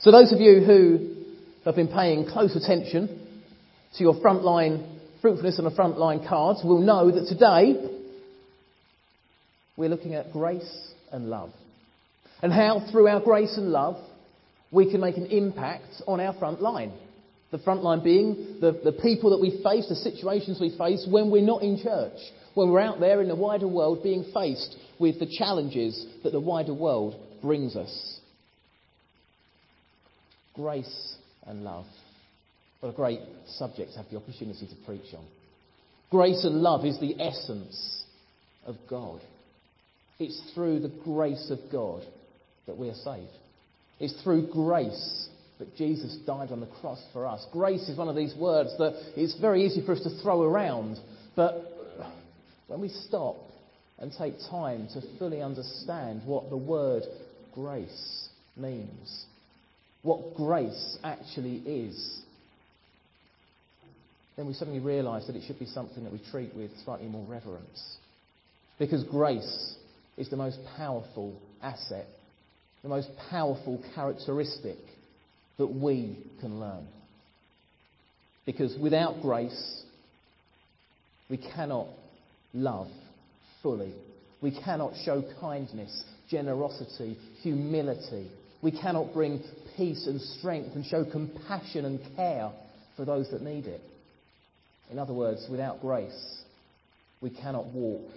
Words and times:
So, 0.00 0.10
those 0.10 0.30
of 0.32 0.40
you 0.40 0.60
who 0.60 1.14
have 1.64 1.74
been 1.74 1.88
paying 1.88 2.26
close 2.26 2.54
attention 2.54 3.08
to 3.96 4.02
your 4.02 4.14
frontline 4.16 4.86
fruitfulness 5.22 5.58
and 5.58 5.66
the 5.66 5.74
frontline 5.74 6.28
cards 6.28 6.60
will 6.62 6.80
know 6.80 7.10
that 7.10 7.26
today 7.28 7.74
we're 9.76 9.88
looking 9.88 10.14
at 10.14 10.32
grace 10.32 10.92
and 11.10 11.30
love. 11.30 11.50
And 12.42 12.52
how, 12.52 12.86
through 12.92 13.08
our 13.08 13.20
grace 13.20 13.56
and 13.56 13.70
love, 13.70 13.96
we 14.70 14.90
can 14.90 15.00
make 15.00 15.16
an 15.16 15.26
impact 15.26 16.02
on 16.06 16.20
our 16.20 16.34
front 16.34 16.60
line. 16.60 16.92
The 17.50 17.58
front 17.58 17.82
line 17.82 18.04
being 18.04 18.58
the, 18.60 18.78
the 18.84 18.92
people 18.92 19.30
that 19.30 19.40
we 19.40 19.62
face, 19.62 19.88
the 19.88 19.94
situations 19.94 20.58
we 20.60 20.76
face 20.76 21.06
when 21.10 21.30
we're 21.30 21.40
not 21.40 21.62
in 21.62 21.80
church, 21.82 22.18
when 22.52 22.70
we're 22.70 22.80
out 22.80 23.00
there 23.00 23.22
in 23.22 23.28
the 23.28 23.36
wider 23.36 23.68
world 23.68 24.02
being 24.02 24.30
faced 24.34 24.76
with 24.98 25.18
the 25.20 25.32
challenges 25.38 26.06
that 26.22 26.32
the 26.32 26.40
wider 26.40 26.74
world 26.74 27.14
brings 27.40 27.76
us. 27.76 28.15
Grace 30.56 31.16
and 31.46 31.62
love. 31.62 31.86
What 32.80 32.90
a 32.90 32.96
great 32.96 33.20
subject 33.46 33.92
to 33.92 33.98
have 33.98 34.10
the 34.10 34.16
opportunity 34.16 34.66
to 34.66 34.86
preach 34.86 35.14
on. 35.14 35.24
Grace 36.10 36.44
and 36.44 36.62
love 36.62 36.84
is 36.84 36.98
the 36.98 37.20
essence 37.20 38.04
of 38.66 38.76
God. 38.88 39.20
It's 40.18 40.40
through 40.54 40.80
the 40.80 40.92
grace 41.04 41.50
of 41.50 41.58
God 41.70 42.02
that 42.66 42.76
we 42.76 42.88
are 42.88 42.94
saved. 42.94 43.30
It's 44.00 44.22
through 44.22 44.50
grace 44.52 45.28
that 45.58 45.74
Jesus 45.76 46.16
died 46.26 46.50
on 46.50 46.60
the 46.60 46.68
cross 46.80 47.02
for 47.12 47.26
us. 47.26 47.44
Grace 47.52 47.88
is 47.88 47.96
one 47.96 48.08
of 48.08 48.16
these 48.16 48.34
words 48.36 48.76
that 48.78 48.94
it's 49.16 49.38
very 49.40 49.64
easy 49.64 49.84
for 49.84 49.92
us 49.92 50.02
to 50.02 50.22
throw 50.22 50.42
around, 50.42 50.98
but 51.34 51.72
when 52.66 52.80
we 52.80 52.88
stop 52.88 53.36
and 53.98 54.12
take 54.18 54.34
time 54.50 54.88
to 54.92 55.00
fully 55.18 55.40
understand 55.40 56.22
what 56.26 56.50
the 56.50 56.56
word 56.56 57.02
grace 57.54 58.28
means, 58.56 59.24
what 60.02 60.34
grace 60.34 60.98
actually 61.02 61.56
is, 61.56 62.20
then 64.36 64.46
we 64.46 64.52
suddenly 64.52 64.80
realise 64.80 65.26
that 65.26 65.36
it 65.36 65.44
should 65.46 65.58
be 65.58 65.66
something 65.66 66.04
that 66.04 66.12
we 66.12 66.20
treat 66.30 66.54
with 66.54 66.70
slightly 66.84 67.08
more 67.08 67.24
reverence. 67.28 67.96
Because 68.78 69.02
grace 69.04 69.74
is 70.16 70.28
the 70.28 70.36
most 70.36 70.58
powerful 70.76 71.34
asset, 71.62 72.06
the 72.82 72.88
most 72.88 73.08
powerful 73.30 73.82
characteristic 73.94 74.76
that 75.58 75.66
we 75.66 76.18
can 76.40 76.60
learn. 76.60 76.86
Because 78.44 78.76
without 78.78 79.22
grace, 79.22 79.82
we 81.28 81.38
cannot 81.38 81.88
love 82.54 82.88
fully. 83.62 83.92
We 84.40 84.56
cannot 84.64 84.92
show 85.04 85.24
kindness, 85.40 86.04
generosity, 86.30 87.18
humility. 87.42 88.30
We 88.62 88.70
cannot 88.70 89.12
bring 89.12 89.42
peace 89.76 90.06
and 90.06 90.20
strength 90.20 90.74
and 90.74 90.84
show 90.84 91.04
compassion 91.04 91.84
and 91.84 92.00
care 92.16 92.50
for 92.96 93.04
those 93.04 93.30
that 93.30 93.42
need 93.42 93.66
it. 93.66 93.80
In 94.90 94.98
other 94.98 95.12
words, 95.12 95.46
without 95.50 95.80
grace, 95.80 96.42
we 97.20 97.30
cannot 97.30 97.66
walk 97.66 98.08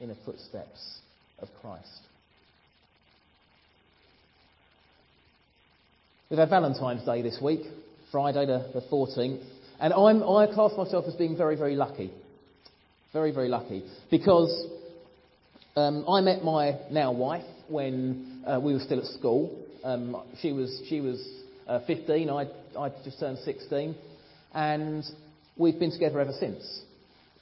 in 0.00 0.08
the 0.08 0.16
footsteps 0.24 1.00
of 1.40 1.48
Christ. 1.60 1.86
We've 6.28 6.38
had 6.38 6.50
Valentine's 6.50 7.04
Day 7.04 7.22
this 7.22 7.38
week, 7.42 7.62
Friday 8.12 8.46
the, 8.46 8.70
the 8.72 8.82
14th, 8.82 9.42
and 9.80 9.92
I'm, 9.92 10.22
I 10.22 10.46
class 10.52 10.72
myself 10.76 11.06
as 11.08 11.14
being 11.14 11.36
very, 11.36 11.56
very 11.56 11.74
lucky. 11.74 12.12
Very, 13.12 13.32
very 13.32 13.48
lucky. 13.48 13.82
Because 14.10 14.68
um, 15.74 16.04
I 16.08 16.20
met 16.20 16.44
my 16.44 16.78
now 16.90 17.12
wife 17.12 17.44
when 17.68 18.44
uh, 18.46 18.60
we 18.60 18.74
were 18.74 18.80
still 18.80 19.00
at 19.00 19.06
school. 19.06 19.59
Um, 19.84 20.22
she 20.40 20.52
was, 20.52 20.82
she 20.88 21.00
was 21.00 21.26
uh, 21.66 21.80
15, 21.86 22.30
I, 22.30 22.46
I 22.78 22.90
just 23.04 23.18
turned 23.20 23.38
16, 23.38 23.94
and 24.54 25.04
we've 25.56 25.78
been 25.78 25.92
together 25.92 26.20
ever 26.20 26.32
since. 26.38 26.82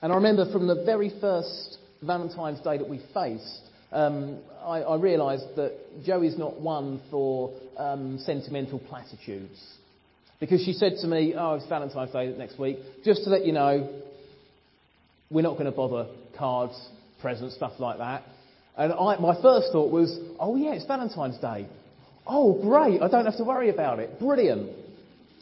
And 0.03 0.13
I 0.13 0.17
remember 0.17 0.51
from 0.53 0.67
the 0.67 0.85
very 0.85 1.13
first 1.21 1.79
Valentine's 2.03 2.61
Day 2.61 2.79
that 2.79 2.89
we 2.89 3.01
faced, 3.13 3.63
um, 3.91 4.39
I, 4.63 4.81
I 4.83 4.97
realised 4.97 5.57
that 5.57 6.05
Joey's 6.05 6.39
not 6.39 6.61
one 6.61 7.01
for 7.11 7.59
um, 7.77 8.19
sentimental 8.25 8.79
platitudes. 8.79 9.59
Because 10.41 10.63
she 10.65 10.73
said 10.73 10.93
to 11.01 11.07
me, 11.09 11.35
Oh, 11.37 11.55
it's 11.55 11.67
Valentine's 11.67 12.13
Day 12.13 12.33
next 12.37 12.59
week. 12.59 12.79
Just 13.05 13.25
to 13.25 13.31
let 13.31 13.45
you 13.45 13.53
know, 13.53 13.89
we're 15.31 15.43
not 15.43 15.55
going 15.55 15.65
to 15.65 15.73
bother 15.73 16.07
cards, 16.37 16.79
presents, 17.21 17.57
stuff 17.57 17.73
like 17.79 17.99
that. 17.99 18.23
And 18.77 18.93
I, 18.93 19.17
my 19.19 19.41
first 19.43 19.73
thought 19.73 19.91
was, 19.91 20.17
Oh, 20.39 20.55
yeah, 20.57 20.75
it's 20.75 20.87
Valentine's 20.87 21.39
Day. 21.39 21.67
Oh, 22.29 22.61
great, 22.61 23.01
I 23.01 23.09
don't 23.09 23.25
have 23.25 23.39
to 23.39 23.45
worry 23.45 23.71
about 23.71 24.01
it. 24.01 24.19
Brilliant. 24.19 24.71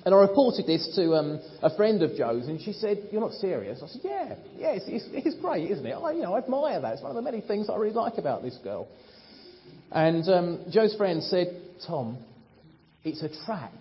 And 0.04 0.14
I 0.14 0.18
reported 0.18 0.66
this 0.66 0.94
to 0.94 1.14
um, 1.16 1.40
a 1.62 1.74
friend 1.74 2.00
of 2.00 2.16
Joe's, 2.16 2.46
and 2.46 2.60
she 2.60 2.72
said, 2.72 3.08
"You're 3.10 3.20
not 3.20 3.32
serious." 3.32 3.82
I 3.82 3.88
said, 3.88 4.00
"Yeah, 4.04 4.34
yeah, 4.56 4.68
it's, 4.68 4.84
it's, 4.86 5.04
it's 5.12 5.40
great, 5.40 5.68
isn't 5.68 5.84
it? 5.84 5.94
I, 5.94 6.12
you 6.12 6.22
know, 6.22 6.34
I 6.34 6.38
admire 6.38 6.80
that. 6.80 6.92
It's 6.92 7.02
one 7.02 7.10
of 7.10 7.16
the 7.16 7.22
many 7.22 7.40
things 7.40 7.68
I 7.68 7.74
really 7.74 7.92
like 7.92 8.16
about 8.18 8.42
this 8.42 8.56
girl." 8.62 8.86
And 9.90 10.28
um, 10.28 10.64
Joe's 10.70 10.94
friend 10.94 11.20
said, 11.24 11.60
"Tom, 11.88 12.18
it's 13.02 13.20
a 13.24 13.30
trap. 13.46 13.72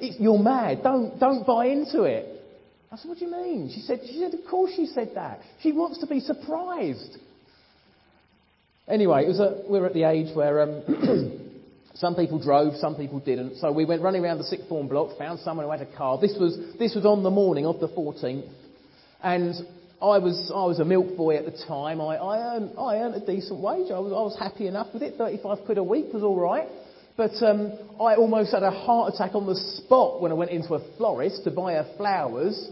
It's, 0.00 0.18
you're 0.18 0.36
mad. 0.36 0.82
Don't 0.82 1.16
don't 1.20 1.46
buy 1.46 1.66
into 1.66 2.02
it." 2.02 2.44
I 2.90 2.96
said, 2.96 3.08
"What 3.08 3.18
do 3.18 3.24
you 3.24 3.30
mean?" 3.30 3.70
She 3.72 3.82
said, 3.82 4.00
"She 4.04 4.18
said, 4.18 4.34
of 4.34 4.44
course 4.50 4.72
she 4.74 4.86
said 4.86 5.12
that. 5.14 5.38
She 5.60 5.70
wants 5.70 5.98
to 6.00 6.08
be 6.08 6.18
surprised." 6.18 7.18
Anyway, 8.88 9.24
it 9.24 9.28
was 9.28 9.38
a, 9.38 9.62
we 9.70 9.78
were 9.78 9.86
at 9.86 9.94
the 9.94 10.02
age 10.02 10.34
where 10.34 10.62
um, 10.62 11.38
Some 11.94 12.14
people 12.14 12.38
drove, 12.38 12.74
some 12.76 12.94
people 12.94 13.20
didn't. 13.20 13.56
So 13.56 13.70
we 13.70 13.84
went 13.84 14.02
running 14.02 14.24
around 14.24 14.38
the 14.38 14.44
sixth 14.44 14.68
form 14.68 14.88
block, 14.88 15.18
found 15.18 15.40
someone 15.40 15.66
who 15.66 15.72
had 15.72 15.82
a 15.82 15.96
car. 15.96 16.18
This 16.18 16.36
was, 16.38 16.58
this 16.78 16.94
was 16.94 17.04
on 17.04 17.22
the 17.22 17.30
morning 17.30 17.66
of 17.66 17.80
the 17.80 17.88
14th. 17.88 18.48
And 19.22 19.54
I 20.00 20.18
was, 20.18 20.50
I 20.54 20.64
was 20.64 20.80
a 20.80 20.84
milk 20.84 21.16
boy 21.16 21.36
at 21.36 21.44
the 21.44 21.64
time. 21.68 22.00
I, 22.00 22.16
I, 22.16 22.56
earned, 22.56 22.72
I 22.78 22.96
earned 22.96 23.22
a 23.22 23.26
decent 23.26 23.60
wage. 23.60 23.90
I 23.92 23.98
was, 23.98 24.12
I 24.12 24.22
was 24.24 24.36
happy 24.38 24.66
enough 24.66 24.88
with 24.94 25.02
it. 25.02 25.16
35 25.18 25.58
quid 25.66 25.78
a 25.78 25.84
week 25.84 26.06
was 26.12 26.22
all 26.22 26.40
right. 26.40 26.66
But 27.16 27.32
um, 27.42 27.72
I 28.00 28.16
almost 28.16 28.52
had 28.52 28.62
a 28.62 28.70
heart 28.70 29.12
attack 29.14 29.34
on 29.34 29.46
the 29.46 29.54
spot 29.54 30.22
when 30.22 30.32
I 30.32 30.34
went 30.34 30.50
into 30.50 30.74
a 30.74 30.96
florist 30.96 31.44
to 31.44 31.50
buy 31.50 31.74
her 31.74 31.86
flowers. 31.98 32.70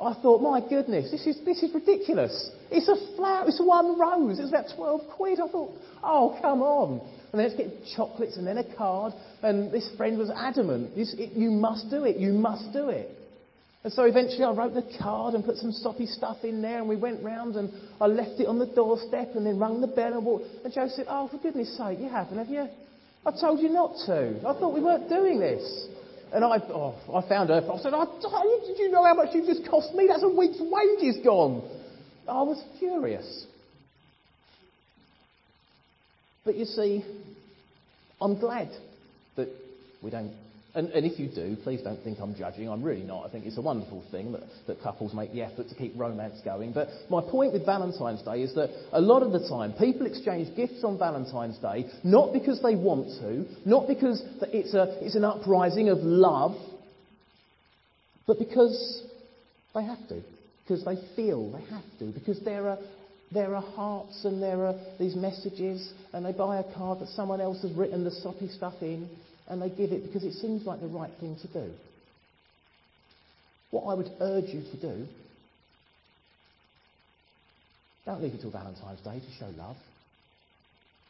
I 0.00 0.14
thought, 0.22 0.40
my 0.40 0.60
goodness, 0.66 1.10
this 1.10 1.26
is, 1.26 1.44
this 1.44 1.62
is 1.64 1.74
ridiculous. 1.74 2.50
It's 2.70 2.88
a 2.88 3.16
flower, 3.16 3.44
it's 3.48 3.60
one 3.60 3.98
rose. 3.98 4.38
It's 4.38 4.48
about 4.48 4.66
12 4.74 5.00
quid. 5.16 5.40
I 5.40 5.48
thought, 5.48 5.72
oh, 6.02 6.38
come 6.40 6.62
on 6.62 7.21
and 7.32 7.40
then 7.40 7.48
let's 7.48 7.56
get 7.56 7.72
chocolates 7.96 8.36
and 8.36 8.46
then 8.46 8.58
a 8.58 8.76
card. 8.76 9.14
And 9.42 9.72
this 9.72 9.88
friend 9.96 10.18
was 10.18 10.30
adamant, 10.30 10.92
it, 10.96 11.32
you 11.32 11.50
must 11.50 11.90
do 11.90 12.04
it, 12.04 12.16
you 12.16 12.32
must 12.32 12.72
do 12.72 12.90
it. 12.90 13.10
And 13.84 13.92
so 13.92 14.04
eventually 14.04 14.44
I 14.44 14.52
wrote 14.52 14.74
the 14.74 14.86
card 15.00 15.34
and 15.34 15.44
put 15.44 15.56
some 15.56 15.72
soppy 15.72 16.06
stuff 16.06 16.44
in 16.44 16.62
there 16.62 16.78
and 16.78 16.88
we 16.88 16.96
went 16.96 17.24
round 17.24 17.56
and 17.56 17.72
I 18.00 18.06
left 18.06 18.38
it 18.38 18.46
on 18.46 18.58
the 18.58 18.66
doorstep 18.66 19.30
and 19.34 19.44
then 19.44 19.58
rung 19.58 19.80
the 19.80 19.88
bell 19.88 20.12
and 20.12 20.24
walked. 20.24 20.44
And 20.64 20.72
Joe 20.72 20.88
said, 20.94 21.06
oh, 21.08 21.28
for 21.28 21.38
goodness 21.38 21.76
sake, 21.76 21.98
you 21.98 22.08
haven't, 22.08 22.38
have 22.38 22.48
you? 22.48 22.68
I 23.26 23.30
told 23.40 23.60
you 23.60 23.70
not 23.70 23.94
to. 24.06 24.38
I 24.46 24.52
thought 24.58 24.74
we 24.74 24.82
weren't 24.82 25.08
doing 25.08 25.40
this. 25.40 25.88
And 26.32 26.44
I, 26.44 26.58
oh, 26.68 26.94
I 27.12 27.28
found 27.28 27.50
her. 27.50 27.56
I 27.56 27.78
said, 27.78 27.92
oh, 27.94 28.64
did 28.66 28.78
you 28.78 28.90
know 28.90 29.04
how 29.04 29.14
much 29.14 29.34
you 29.34 29.44
just 29.44 29.68
cost 29.68 29.94
me? 29.94 30.06
That's 30.06 30.22
a 30.22 30.28
week's 30.28 30.60
wages 30.60 31.18
gone. 31.24 31.62
I 32.28 32.42
was 32.42 32.62
furious. 32.78 33.46
But 36.44 36.56
you 36.56 36.64
see, 36.64 37.04
I'm 38.20 38.38
glad 38.38 38.70
that 39.36 39.48
we 40.02 40.10
don't. 40.10 40.32
And, 40.74 40.88
and, 40.88 41.04
if 41.04 41.20
you 41.20 41.28
do, 41.28 41.54
please 41.62 41.82
don't 41.82 42.02
think 42.02 42.18
I'm 42.18 42.34
judging. 42.34 42.66
I'm 42.66 42.82
really 42.82 43.02
not. 43.02 43.26
I 43.26 43.28
think 43.28 43.44
it's 43.44 43.58
a 43.58 43.62
wonderful 43.62 44.02
thing 44.10 44.32
that, 44.32 44.40
that 44.66 44.82
couples 44.82 45.12
make 45.12 45.32
the 45.32 45.42
effort 45.42 45.68
to 45.68 45.74
keep 45.74 45.92
romance 45.98 46.40
going. 46.42 46.72
But 46.72 46.88
my 47.10 47.20
point 47.20 47.52
with 47.52 47.66
Valentine's 47.66 48.22
Day 48.22 48.40
is 48.40 48.54
that 48.54 48.70
a 48.90 49.00
lot 49.00 49.22
of 49.22 49.32
the 49.32 49.46
time 49.50 49.74
people 49.74 50.06
exchange 50.06 50.56
gifts 50.56 50.82
on 50.82 50.98
Valentine's 50.98 51.58
Day 51.58 51.90
not 52.02 52.32
because 52.32 52.62
they 52.62 52.74
want 52.74 53.08
to, 53.20 53.44
not 53.68 53.86
because 53.86 54.22
it's, 54.44 54.72
a, 54.72 55.04
it's 55.04 55.14
an 55.14 55.24
uprising 55.24 55.90
of 55.90 55.98
love, 55.98 56.56
but 58.26 58.38
because 58.38 59.02
they 59.74 59.84
have 59.84 60.08
to. 60.08 60.22
Because 60.64 60.84
they 60.86 60.96
feel 61.14 61.52
they 61.52 61.64
have 61.70 61.84
to. 61.98 62.06
Because 62.18 62.40
there 62.44 62.68
are 62.68 62.78
there 63.32 63.54
are 63.54 63.62
hearts 63.62 64.24
and 64.24 64.42
there 64.42 64.66
are 64.66 64.74
these 64.98 65.14
messages, 65.14 65.92
and 66.12 66.24
they 66.24 66.32
buy 66.32 66.58
a 66.58 66.74
card 66.74 67.00
that 67.00 67.08
someone 67.08 67.40
else 67.40 67.62
has 67.62 67.72
written 67.72 68.04
the 68.04 68.10
soppy 68.10 68.48
stuff 68.48 68.74
in, 68.80 69.08
and 69.48 69.60
they 69.60 69.68
give 69.68 69.92
it 69.92 70.04
because 70.04 70.24
it 70.24 70.34
seems 70.34 70.66
like 70.66 70.80
the 70.80 70.86
right 70.86 71.10
thing 71.20 71.36
to 71.42 71.48
do. 71.48 71.72
What 73.70 73.84
I 73.84 73.94
would 73.94 74.10
urge 74.20 74.46
you 74.46 74.62
to 74.62 74.80
do, 74.80 75.06
don't 78.04 78.22
leave 78.22 78.34
it 78.34 78.40
till 78.40 78.50
Valentine's 78.50 79.00
Day 79.00 79.20
to 79.20 79.38
show 79.38 79.50
love. 79.56 79.76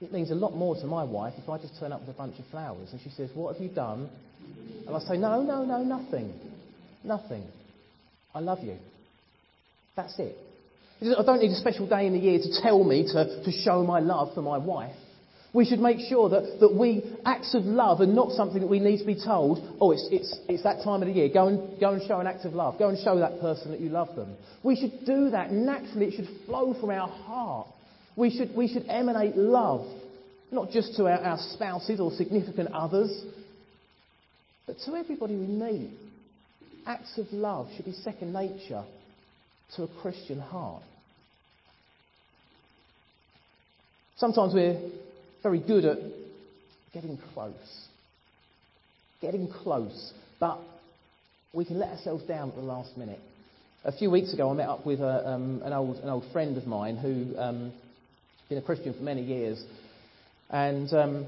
It 0.01 0.13
means 0.13 0.31
a 0.31 0.35
lot 0.35 0.55
more 0.55 0.75
to 0.77 0.87
my 0.87 1.05
wife 1.05 1.35
if 1.39 1.49
I 1.49 1.59
just 1.59 1.79
turn 1.79 1.93
up 1.93 2.01
with 2.01 2.11
a 2.11 2.19
bunch 2.19 2.39
of 2.39 2.45
flowers 2.51 2.89
and 2.93 3.01
she 3.01 3.11
says, 3.11 3.31
What 3.35 3.55
have 3.55 3.63
you 3.63 3.69
done? 3.69 4.11
And 4.87 4.95
I 4.95 4.99
say, 5.01 5.17
No, 5.17 5.43
no, 5.43 5.65
no, 5.65 5.83
nothing. 5.83 6.33
Nothing. 7.05 7.45
I 8.35 8.41
love 8.41 8.59
you. 8.63 8.77
That's 9.95 10.19
it. 10.19 10.37
I 11.02 11.22
don't 11.25 11.40
need 11.40 11.50
a 11.50 11.56
special 11.56 11.88
day 11.88 12.06
in 12.06 12.12
the 12.12 12.19
year 12.19 12.38
to 12.38 12.62
tell 12.62 12.84
me 12.84 13.02
to, 13.12 13.43
to 13.44 13.50
show 13.50 13.82
my 13.82 13.99
love 13.99 14.34
for 14.34 14.43
my 14.43 14.58
wife. 14.58 14.94
We 15.52 15.66
should 15.66 15.81
make 15.81 15.99
sure 16.08 16.31
that, 16.31 16.60
that 16.60 16.75
we, 16.75 17.02
acts 17.26 17.54
of 17.54 17.64
love 17.64 18.00
are 18.00 18.06
not 18.06 18.32
something 18.32 18.60
that 18.60 18.69
we 18.69 18.78
need 18.78 18.99
to 18.99 19.04
be 19.04 19.16
told, 19.22 19.76
oh, 19.81 19.90
it's, 19.90 20.08
it's, 20.10 20.38
it's 20.49 20.62
that 20.62 20.82
time 20.82 21.02
of 21.02 21.08
the 21.08 21.12
year, 21.12 21.28
go 21.32 21.49
and, 21.49 21.78
go 21.78 21.93
and 21.93 22.02
show 22.06 22.20
an 22.20 22.26
act 22.26 22.46
of 22.46 22.54
love, 22.54 22.78
go 22.78 22.88
and 22.88 22.99
show 22.99 23.19
that 23.19 23.40
person 23.40 23.70
that 23.72 23.81
you 23.81 23.90
love 23.90 24.14
them. 24.16 24.34
We 24.62 24.76
should 24.76 25.04
do 25.04 25.31
that 25.31 25.50
naturally, 25.50 26.06
it 26.06 26.14
should 26.14 26.28
flow 26.46 26.72
from 26.81 26.90
our 26.90 27.08
heart. 27.08 27.66
We 28.16 28.31
should, 28.31 28.54
we 28.56 28.69
should 28.69 28.87
emanate 28.88 29.37
love, 29.37 29.87
not 30.50 30.70
just 30.70 30.96
to 30.96 31.04
our, 31.04 31.19
our 31.19 31.38
spouses 31.38 32.00
or 32.00 32.12
significant 32.12 32.72
others, 32.72 33.25
but 34.66 34.76
to 34.87 34.94
everybody 34.94 35.34
we 35.34 35.46
meet. 35.46 35.90
Acts 36.87 37.19
of 37.19 37.26
love 37.32 37.69
should 37.76 37.84
be 37.84 37.93
second 37.93 38.32
nature 38.32 38.84
to 39.76 39.82
a 39.82 39.88
Christian 40.00 40.40
heart. 40.40 40.82
Sometimes 44.23 44.55
we're 44.55 44.81
very 45.43 45.59
good 45.59 45.85
at 45.85 45.99
getting 46.95 47.19
close. 47.35 47.89
Getting 49.21 49.49
close. 49.49 50.13
But 50.39 50.61
we 51.53 51.65
can 51.65 51.81
let 51.81 51.89
ourselves 51.89 52.23
down 52.29 52.51
at 52.51 52.55
the 52.55 52.61
last 52.61 52.97
minute. 52.97 53.19
A 53.85 53.91
few 53.91 54.13
weeks 54.13 54.33
ago, 54.33 54.49
I 54.49 54.55
met 54.55 54.69
up 54.69 54.87
with 54.87 55.01
a, 55.01 55.29
um, 55.29 55.61
an, 55.65 55.73
old, 55.73 55.97
an 55.97 56.09
old 56.09 56.25
friend 56.31 56.57
of 56.57 56.69
mine 56.69 56.99
who 56.99 57.37
um, 57.37 57.73
been 58.49 58.59
a 58.59 58.63
Christian 58.63 58.95
for 58.95 59.03
many 59.03 59.25
years. 59.25 59.61
And 60.51 60.93
um, 60.93 61.27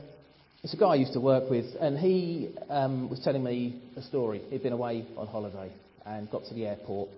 it's 0.62 0.74
a 0.74 0.76
guy 0.76 0.90
I 0.90 0.94
used 0.94 1.14
to 1.14 1.20
work 1.20 1.50
with, 1.50 1.66
and 1.80 1.98
he 1.98 2.54
um, 2.70 3.10
was 3.10 3.18
telling 3.24 3.42
me 3.42 3.82
a 3.96 4.02
story. 4.02 4.40
He'd 4.50 4.62
been 4.62 4.72
away 4.72 5.04
on 5.16 5.26
holiday 5.26 5.72
and 6.06 6.30
got 6.30 6.44
to 6.44 6.54
the 6.54 6.68
airport. 6.68 7.08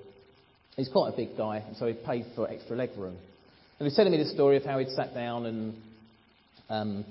He's 0.74 0.88
quite 0.88 1.12
a 1.12 1.16
big 1.18 1.36
guy, 1.36 1.64
so 1.78 1.86
he 1.86 1.92
paid 1.92 2.24
for 2.34 2.48
extra 2.48 2.76
leg 2.76 2.92
room. 2.96 3.18
And 3.18 3.35
he 3.78 3.84
was 3.84 3.94
telling 3.94 4.12
me 4.12 4.18
this 4.18 4.32
story 4.32 4.56
of 4.56 4.64
how 4.64 4.78
he'd 4.78 4.88
sat 4.90 5.12
down 5.14 5.46
and 5.46 5.74
um, 6.68 7.04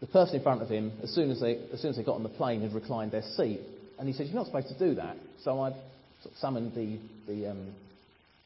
the 0.00 0.06
person 0.06 0.36
in 0.36 0.42
front 0.42 0.62
of 0.62 0.68
him, 0.68 0.92
as 1.02 1.10
soon 1.14 1.30
as, 1.30 1.40
they, 1.40 1.56
as 1.72 1.80
soon 1.80 1.90
as 1.90 1.96
they 1.96 2.02
got 2.02 2.16
on 2.16 2.22
the 2.22 2.28
plane, 2.30 2.62
had 2.62 2.72
reclined 2.72 3.12
their 3.12 3.22
seat. 3.36 3.60
And 3.98 4.08
he 4.08 4.14
said, 4.14 4.26
You're 4.26 4.36
not 4.36 4.46
supposed 4.46 4.68
to 4.68 4.78
do 4.78 4.94
that. 4.96 5.16
So 5.44 5.60
I 5.60 5.70
sort 6.22 6.34
of 6.34 6.38
summoned 6.38 6.74
the, 6.74 6.98
the 7.26 7.50
um, 7.50 7.74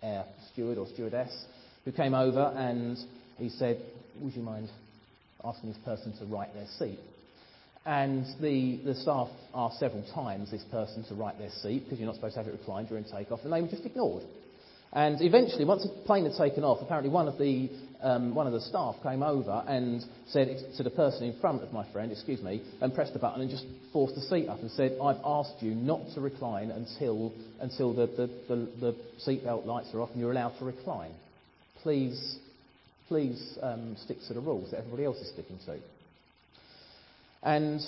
air 0.02 0.24
steward 0.52 0.78
or 0.78 0.86
stewardess 0.92 1.46
who 1.84 1.92
came 1.92 2.14
over 2.14 2.52
and 2.56 2.98
he 3.38 3.48
said, 3.48 3.80
Would 4.20 4.34
you 4.34 4.42
mind 4.42 4.68
asking 5.44 5.70
this 5.70 5.78
person 5.84 6.12
to 6.18 6.26
right 6.26 6.52
their 6.54 6.66
seat? 6.78 6.98
And 7.86 8.24
the, 8.40 8.80
the 8.84 8.94
staff 8.94 9.28
asked 9.54 9.78
several 9.78 10.04
times 10.14 10.50
this 10.50 10.64
person 10.70 11.04
to 11.08 11.14
right 11.14 11.38
their 11.38 11.50
seat 11.62 11.84
because 11.84 11.98
you're 11.98 12.06
not 12.06 12.14
supposed 12.14 12.34
to 12.34 12.42
have 12.42 12.48
it 12.48 12.58
reclined 12.58 12.88
during 12.88 13.04
takeoff, 13.04 13.40
and 13.44 13.52
they 13.52 13.60
were 13.60 13.68
just 13.68 13.84
ignored. 13.84 14.22
And 14.94 15.20
eventually, 15.20 15.64
once 15.64 15.82
the 15.82 15.88
plane 16.06 16.24
had 16.24 16.34
taken 16.38 16.62
off, 16.62 16.78
apparently 16.80 17.10
one 17.10 17.26
of 17.26 17.36
the 17.36 17.68
um, 18.04 18.34
one 18.34 18.46
of 18.46 18.52
the 18.52 18.60
staff 18.60 18.96
came 19.02 19.22
over 19.22 19.64
and 19.66 20.04
said 20.28 20.48
to 20.76 20.82
the 20.82 20.90
person 20.90 21.24
in 21.24 21.40
front 21.40 21.62
of 21.62 21.72
my 21.72 21.90
friend, 21.90 22.12
excuse 22.12 22.42
me, 22.42 22.62
and 22.82 22.94
pressed 22.94 23.14
the 23.14 23.18
button 23.18 23.40
and 23.40 23.50
just 23.50 23.64
forced 23.94 24.14
the 24.14 24.20
seat 24.20 24.46
up 24.46 24.60
and 24.60 24.70
said, 24.72 24.98
I've 25.02 25.20
asked 25.24 25.54
you 25.60 25.74
not 25.74 26.02
to 26.14 26.20
recline 26.20 26.70
until, 26.70 27.32
until 27.60 27.94
the, 27.94 28.06
the, 28.06 28.26
the, 28.46 28.70
the 28.80 28.96
seatbelt 29.26 29.64
lights 29.64 29.88
are 29.94 30.02
off 30.02 30.10
and 30.10 30.20
you're 30.20 30.32
allowed 30.32 30.58
to 30.58 30.66
recline. 30.66 31.12
Please, 31.82 32.38
please 33.08 33.58
um, 33.62 33.96
stick 34.04 34.18
to 34.28 34.34
the 34.34 34.40
rules 34.40 34.70
that 34.72 34.80
everybody 34.80 35.06
else 35.06 35.18
is 35.18 35.30
sticking 35.30 35.58
to. 35.64 35.78
And 37.42 37.80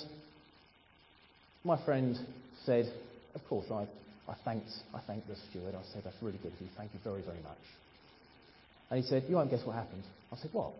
my 1.63 1.83
friend 1.85 2.17
said, 2.65 2.91
of 3.35 3.41
course, 3.47 3.67
I, 3.71 3.85
I 4.27 4.35
thanked, 4.43 4.69
I 4.93 4.99
thanked 5.07 5.27
the 5.27 5.35
steward. 5.49 5.75
I 5.75 5.81
said, 5.93 6.03
that's 6.03 6.15
really 6.21 6.39
good 6.43 6.53
of 6.53 6.61
you. 6.61 6.67
Thank 6.75 6.93
you 6.93 6.99
very, 7.03 7.21
very 7.21 7.41
much. 7.41 7.63
And 8.89 9.03
he 9.03 9.07
said, 9.07 9.23
You 9.27 9.35
won't 9.35 9.49
guess 9.49 9.65
what 9.65 9.75
happened. 9.75 10.03
I 10.31 10.37
said, 10.37 10.51
What? 10.53 10.73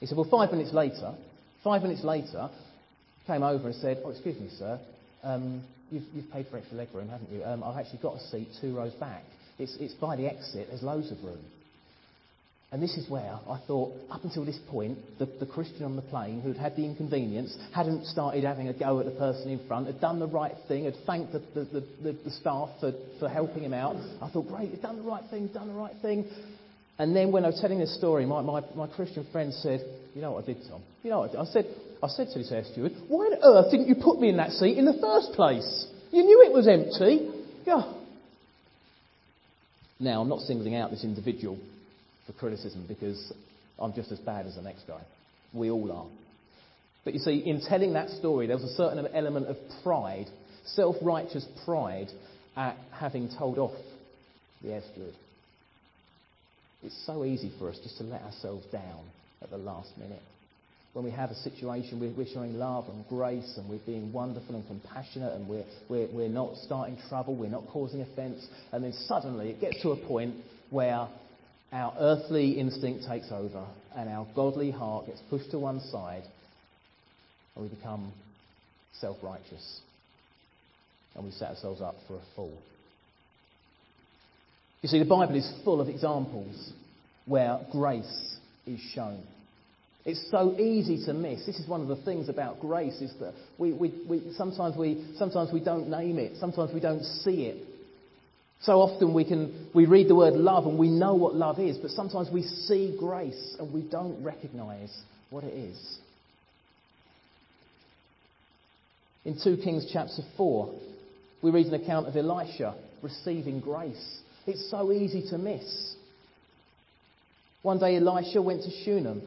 He 0.00 0.06
said, 0.06 0.16
Well, 0.16 0.28
five 0.30 0.50
minutes 0.50 0.72
later, 0.72 1.14
five 1.62 1.82
minutes 1.82 2.04
later, 2.04 2.50
came 3.26 3.42
over 3.42 3.66
and 3.68 3.76
said, 3.76 4.02
Oh, 4.04 4.10
excuse 4.10 4.38
me, 4.38 4.48
sir. 4.58 4.80
Um, 5.22 5.62
you've, 5.90 6.04
you've, 6.14 6.30
paid 6.30 6.46
for 6.50 6.56
extra 6.56 6.76
leg 6.76 6.88
room, 6.94 7.08
haven't 7.08 7.30
you? 7.30 7.44
Um, 7.44 7.62
I've 7.62 7.78
actually 7.78 8.00
got 8.00 8.16
a 8.16 8.20
seat 8.28 8.48
two 8.60 8.74
rows 8.76 8.94
back. 8.94 9.22
It's, 9.58 9.76
it's 9.78 9.94
by 9.94 10.16
the 10.16 10.26
exit, 10.26 10.68
there's 10.70 10.82
loads 10.82 11.12
of 11.12 11.22
room. 11.22 11.44
And 12.72 12.80
this 12.80 12.96
is 12.96 13.10
where 13.10 13.36
I 13.48 13.60
thought, 13.66 13.92
up 14.12 14.22
until 14.22 14.44
this 14.44 14.58
point, 14.68 14.98
the, 15.18 15.26
the, 15.40 15.46
Christian 15.46 15.84
on 15.84 15.96
the 15.96 16.02
plane 16.02 16.40
who'd 16.40 16.56
had 16.56 16.76
the 16.76 16.84
inconvenience, 16.84 17.56
hadn't 17.74 18.06
started 18.06 18.44
having 18.44 18.68
a 18.68 18.72
go 18.72 19.00
at 19.00 19.06
the 19.06 19.12
person 19.12 19.50
in 19.50 19.66
front, 19.66 19.88
had 19.88 20.00
done 20.00 20.20
the 20.20 20.28
right 20.28 20.54
thing, 20.68 20.84
had 20.84 20.94
thanked 21.04 21.32
the, 21.32 21.40
the, 21.54 21.84
the, 22.00 22.12
the 22.24 22.30
staff 22.30 22.68
for, 22.78 22.92
for 23.18 23.28
helping 23.28 23.64
him 23.64 23.74
out. 23.74 23.96
I 24.22 24.30
thought, 24.30 24.46
great, 24.46 24.70
he's 24.70 24.78
done 24.78 24.98
the 24.98 25.02
right 25.02 25.24
thing, 25.30 25.48
done 25.48 25.66
the 25.66 25.74
right 25.74 25.94
thing. 26.00 26.30
And 26.96 27.16
then 27.16 27.32
when 27.32 27.44
I 27.44 27.48
was 27.48 27.58
telling 27.60 27.80
this 27.80 27.96
story, 27.96 28.24
my, 28.24 28.40
my, 28.40 28.62
my 28.76 28.86
Christian 28.86 29.26
friend 29.32 29.52
said, 29.52 29.80
You 30.14 30.22
know 30.22 30.32
what 30.32 30.44
I 30.44 30.46
did, 30.46 30.58
Tom? 30.68 30.82
You 31.02 31.10
know 31.10 31.20
what 31.20 31.30
I 31.30 31.32
did? 31.32 31.40
I 31.40 31.44
said, 31.46 31.64
I 32.02 32.08
said 32.08 32.28
to 32.34 32.38
this 32.38 32.52
air 32.52 32.62
steward, 32.70 32.92
Why 33.08 33.24
on 33.24 33.38
earth 33.42 33.72
didn't 33.72 33.88
you 33.88 33.96
put 34.00 34.20
me 34.20 34.28
in 34.28 34.36
that 34.36 34.52
seat 34.52 34.78
in 34.78 34.84
the 34.84 34.98
first 35.00 35.32
place? 35.32 35.86
You 36.12 36.22
knew 36.22 36.44
it 36.46 36.52
was 36.52 36.68
empty. 36.68 37.30
Yeah. 37.66 37.94
Now, 39.98 40.20
I'm 40.20 40.28
not 40.28 40.40
singling 40.40 40.76
out 40.76 40.90
this 40.90 41.02
individual 41.02 41.58
for 42.30 42.38
criticism 42.38 42.84
because 42.86 43.32
I'm 43.78 43.92
just 43.94 44.12
as 44.12 44.18
bad 44.18 44.46
as 44.46 44.56
the 44.56 44.62
next 44.62 44.86
guy. 44.86 45.00
We 45.52 45.70
all 45.70 45.90
are. 45.90 46.06
But 47.04 47.14
you 47.14 47.20
see, 47.20 47.42
in 47.44 47.62
telling 47.66 47.94
that 47.94 48.10
story, 48.10 48.46
there 48.46 48.56
was 48.56 48.64
a 48.64 48.74
certain 48.74 49.06
element 49.14 49.46
of 49.46 49.56
pride, 49.82 50.26
self 50.66 50.96
righteous 51.02 51.46
pride, 51.64 52.08
at 52.56 52.76
having 52.92 53.30
told 53.38 53.58
off 53.58 53.72
the 54.62 54.72
air. 54.72 54.82
It's 56.82 57.06
so 57.06 57.24
easy 57.24 57.52
for 57.58 57.70
us 57.70 57.78
just 57.82 57.98
to 57.98 58.04
let 58.04 58.22
ourselves 58.22 58.66
down 58.70 59.04
at 59.42 59.50
the 59.50 59.58
last 59.58 59.90
minute. 59.98 60.22
When 60.92 61.04
we 61.04 61.10
have 61.12 61.30
a 61.30 61.36
situation 61.36 62.00
where 62.00 62.10
we're 62.16 62.26
showing 62.32 62.54
love 62.54 62.86
and 62.88 63.06
grace 63.08 63.54
and 63.56 63.68
we're 63.70 63.84
being 63.86 64.12
wonderful 64.12 64.56
and 64.56 64.66
compassionate 64.66 65.34
and 65.34 65.48
we're, 65.48 65.64
we're, 65.88 66.08
we're 66.12 66.28
not 66.28 66.56
starting 66.64 66.98
trouble, 67.08 67.36
we're 67.36 67.48
not 67.48 67.66
causing 67.68 68.00
offence, 68.00 68.44
and 68.72 68.82
then 68.82 68.92
suddenly 69.06 69.50
it 69.50 69.60
gets 69.60 69.80
to 69.82 69.90
a 69.90 69.96
point 70.06 70.34
where 70.70 71.06
our 71.72 71.94
earthly 71.98 72.52
instinct 72.52 73.04
takes 73.08 73.30
over 73.30 73.64
and 73.96 74.08
our 74.08 74.26
godly 74.34 74.70
heart 74.70 75.06
gets 75.06 75.20
pushed 75.30 75.50
to 75.52 75.58
one 75.58 75.80
side 75.80 76.24
and 77.54 77.64
we 77.64 77.74
become 77.74 78.12
self 79.00 79.16
righteous 79.22 79.80
and 81.14 81.24
we 81.24 81.30
set 81.32 81.50
ourselves 81.50 81.80
up 81.80 81.96
for 82.06 82.14
a 82.14 82.22
fall. 82.34 82.56
You 84.82 84.88
see, 84.88 84.98
the 84.98 85.04
Bible 85.04 85.36
is 85.36 85.52
full 85.64 85.80
of 85.80 85.88
examples 85.88 86.72
where 87.26 87.60
grace 87.70 88.36
is 88.66 88.80
shown. 88.94 89.22
It's 90.04 90.30
so 90.30 90.58
easy 90.58 91.04
to 91.04 91.12
miss. 91.12 91.44
This 91.44 91.58
is 91.58 91.68
one 91.68 91.82
of 91.82 91.88
the 91.88 92.02
things 92.04 92.30
about 92.30 92.60
grace 92.60 93.00
is 93.02 93.12
that 93.20 93.34
we, 93.58 93.72
we, 93.72 93.92
we, 94.08 94.32
sometimes, 94.36 94.76
we, 94.76 95.06
sometimes 95.16 95.52
we 95.52 95.60
don't 95.62 95.90
name 95.90 96.18
it. 96.18 96.38
Sometimes 96.38 96.72
we 96.72 96.80
don't 96.80 97.04
see 97.04 97.44
it. 97.44 97.66
So 98.62 98.80
often 98.80 99.14
we, 99.14 99.24
can, 99.24 99.70
we 99.74 99.86
read 99.86 100.08
the 100.08 100.14
word 100.14 100.34
love 100.34 100.66
and 100.66 100.78
we 100.78 100.88
know 100.88 101.14
what 101.14 101.34
love 101.34 101.58
is, 101.58 101.78
but 101.78 101.90
sometimes 101.90 102.28
we 102.30 102.42
see 102.42 102.94
grace 102.98 103.56
and 103.58 103.72
we 103.72 103.82
don't 103.82 104.22
recognize 104.22 104.94
what 105.30 105.44
it 105.44 105.54
is. 105.54 105.98
In 109.24 109.38
2 109.42 109.62
Kings 109.62 109.88
chapter 109.92 110.22
4, 110.36 110.74
we 111.42 111.50
read 111.50 111.66
an 111.66 111.74
account 111.74 112.06
of 112.06 112.16
Elisha 112.16 112.74
receiving 113.02 113.60
grace. 113.60 114.18
It's 114.46 114.70
so 114.70 114.92
easy 114.92 115.28
to 115.30 115.38
miss. 115.38 115.94
One 117.62 117.78
day 117.78 117.96
Elisha 117.96 118.42
went 118.42 118.62
to 118.62 118.70
Shunem, 118.84 119.22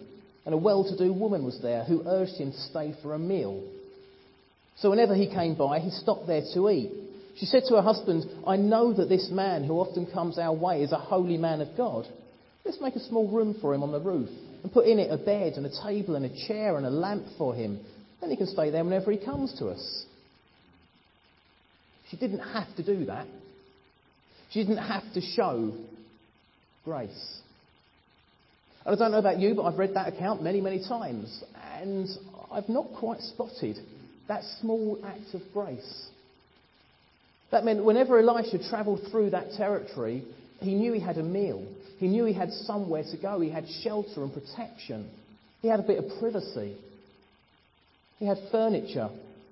and 0.46 0.54
a 0.54 0.58
well 0.58 0.84
to 0.84 0.98
do 0.98 1.14
woman 1.14 1.46
was 1.46 1.60
there 1.62 1.84
who 1.84 2.04
urged 2.08 2.36
him 2.36 2.52
to 2.52 2.60
stay 2.62 2.94
for 3.02 3.14
a 3.14 3.20
meal. 3.20 3.64
So 4.78 4.90
whenever 4.90 5.16
he 5.16 5.28
came 5.28 5.56
by, 5.56 5.80
he 5.80 5.92
stopped 5.92 6.28
there 6.28 6.42
to 6.54 6.70
eat. 6.70 6.92
She 7.38 7.46
said 7.46 7.64
to 7.68 7.76
her 7.76 7.82
husband, 7.82 8.26
I 8.46 8.58
know 8.58 8.94
that 8.94 9.10
this 9.10 9.30
man 9.32 9.64
who 9.64 9.74
often 9.74 10.06
comes 10.06 10.38
our 10.38 10.54
way 10.54 10.84
is 10.84 10.92
a 10.92 10.98
holy 10.98 11.38
man 11.38 11.62
of 11.62 11.76
God. 11.76 12.08
Let's 12.64 12.80
make 12.80 12.96
a 12.96 13.00
small 13.00 13.28
room 13.30 13.56
for 13.60 13.74
him 13.74 13.84
on 13.84 13.92
the 13.92 14.00
roof 14.00 14.30
and 14.62 14.72
put 14.72 14.86
in 14.86 15.00
it 15.00 15.12
a 15.12 15.18
bed 15.18 15.54
and 15.54 15.66
a 15.66 15.84
table 15.84 16.16
and 16.16 16.26
a 16.26 16.48
chair 16.48 16.78
and 16.78 16.86
a 16.86 16.90
lamp 16.90 17.26
for 17.38 17.54
him. 17.54 17.80
Then 18.22 18.30
he 18.30 18.38
can 18.38 18.48
stay 18.48 18.70
there 18.70 18.84
whenever 18.84 19.12
he 19.12 19.18
comes 19.18 19.54
to 19.60 19.68
us. 19.68 20.06
She 22.10 22.18
didn't 22.18 22.40
have 22.40 22.74
to 22.78 22.84
do 22.84 23.06
that. 23.06 23.28
She 24.52 24.60
didn't 24.60 24.78
have 24.78 25.04
to 25.16 25.22
show 25.22 25.74
grace. 26.86 27.42
And 28.86 28.96
I 28.96 29.00
don't 29.00 29.12
know 29.12 29.18
about 29.18 29.40
you, 29.40 29.56
but 29.56 29.64
I've 29.64 29.80
read 29.80 29.96
that 29.96 30.14
account 30.14 30.44
many, 30.44 30.62
many 30.62 30.80
times, 30.88 31.44
and 31.76 32.08
I've 32.52 32.70
not 32.70 32.88
quite 33.00 33.20
spotted 33.22 33.78
that 34.28 34.44
small 34.62 35.02
act 35.06 35.34
of 35.34 35.42
grace. 35.54 36.10
That 37.54 37.66
meant 37.66 37.86
whenever 37.86 38.18
Elisha 38.18 38.68
travelled 38.68 39.02
through 39.12 39.30
that 39.30 39.52
territory, 39.52 40.24
he 40.60 40.74
knew 40.74 40.92
he 40.92 41.00
had 41.00 41.20
a 41.20 41.24
meal. 41.24 41.64
He 42.00 42.08
knew 42.08 42.26
he 42.26 42.34
had 42.34 42.52
somewhere 42.52 43.04
to 43.04 43.18
go. 43.18 43.40
He 43.42 43.52
had 43.52 43.66
shelter 43.84 44.24
and 44.24 44.34
protection. 44.34 45.08
He 45.62 45.68
had 45.68 45.80
a 45.80 45.84
bit 45.84 46.04
of 46.04 46.20
privacy. 46.20 46.76
He 48.18 48.26
had 48.26 48.40
furniture 48.52 49.08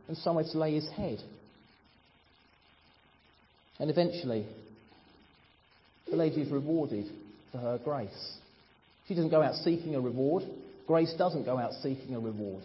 and 0.08 0.18
somewhere 0.18 0.46
to 0.52 0.58
lay 0.58 0.74
his 0.74 0.90
head. 0.90 1.20
And 3.80 3.92
eventually, 3.92 4.48
the 6.10 6.16
lady 6.16 6.42
is 6.42 6.52
rewarded 6.52 7.06
for 7.52 7.60
her 7.60 7.80
grace. 7.84 8.38
She 9.08 9.14
doesn't 9.14 9.30
go 9.30 9.44
out 9.44 9.54
seeking 9.58 9.94
a 9.94 10.02
reward. 10.02 10.42
Grace 10.88 11.14
doesn't 11.20 11.46
go 11.46 11.60
out 11.60 11.74
seeking 11.84 12.16
a 12.16 12.20
reward. 12.20 12.64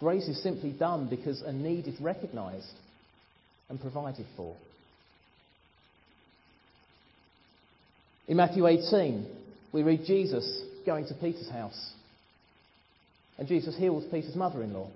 Grace 0.00 0.26
is 0.26 0.42
simply 0.42 0.72
done 0.72 1.08
because 1.08 1.40
a 1.42 1.52
need 1.52 1.86
is 1.86 2.00
recognised 2.00 2.66
and 3.68 3.80
provided 3.80 4.26
for. 4.36 4.54
In 8.28 8.36
Matthew 8.36 8.66
18, 8.66 9.26
we 9.72 9.82
read 9.82 10.04
Jesus 10.06 10.62
going 10.84 11.06
to 11.06 11.14
Peter's 11.14 11.50
house. 11.50 11.92
And 13.38 13.46
Jesus 13.46 13.76
heals 13.76 14.04
Peter's 14.10 14.34
mother 14.34 14.62
in 14.62 14.72
law. 14.72 14.90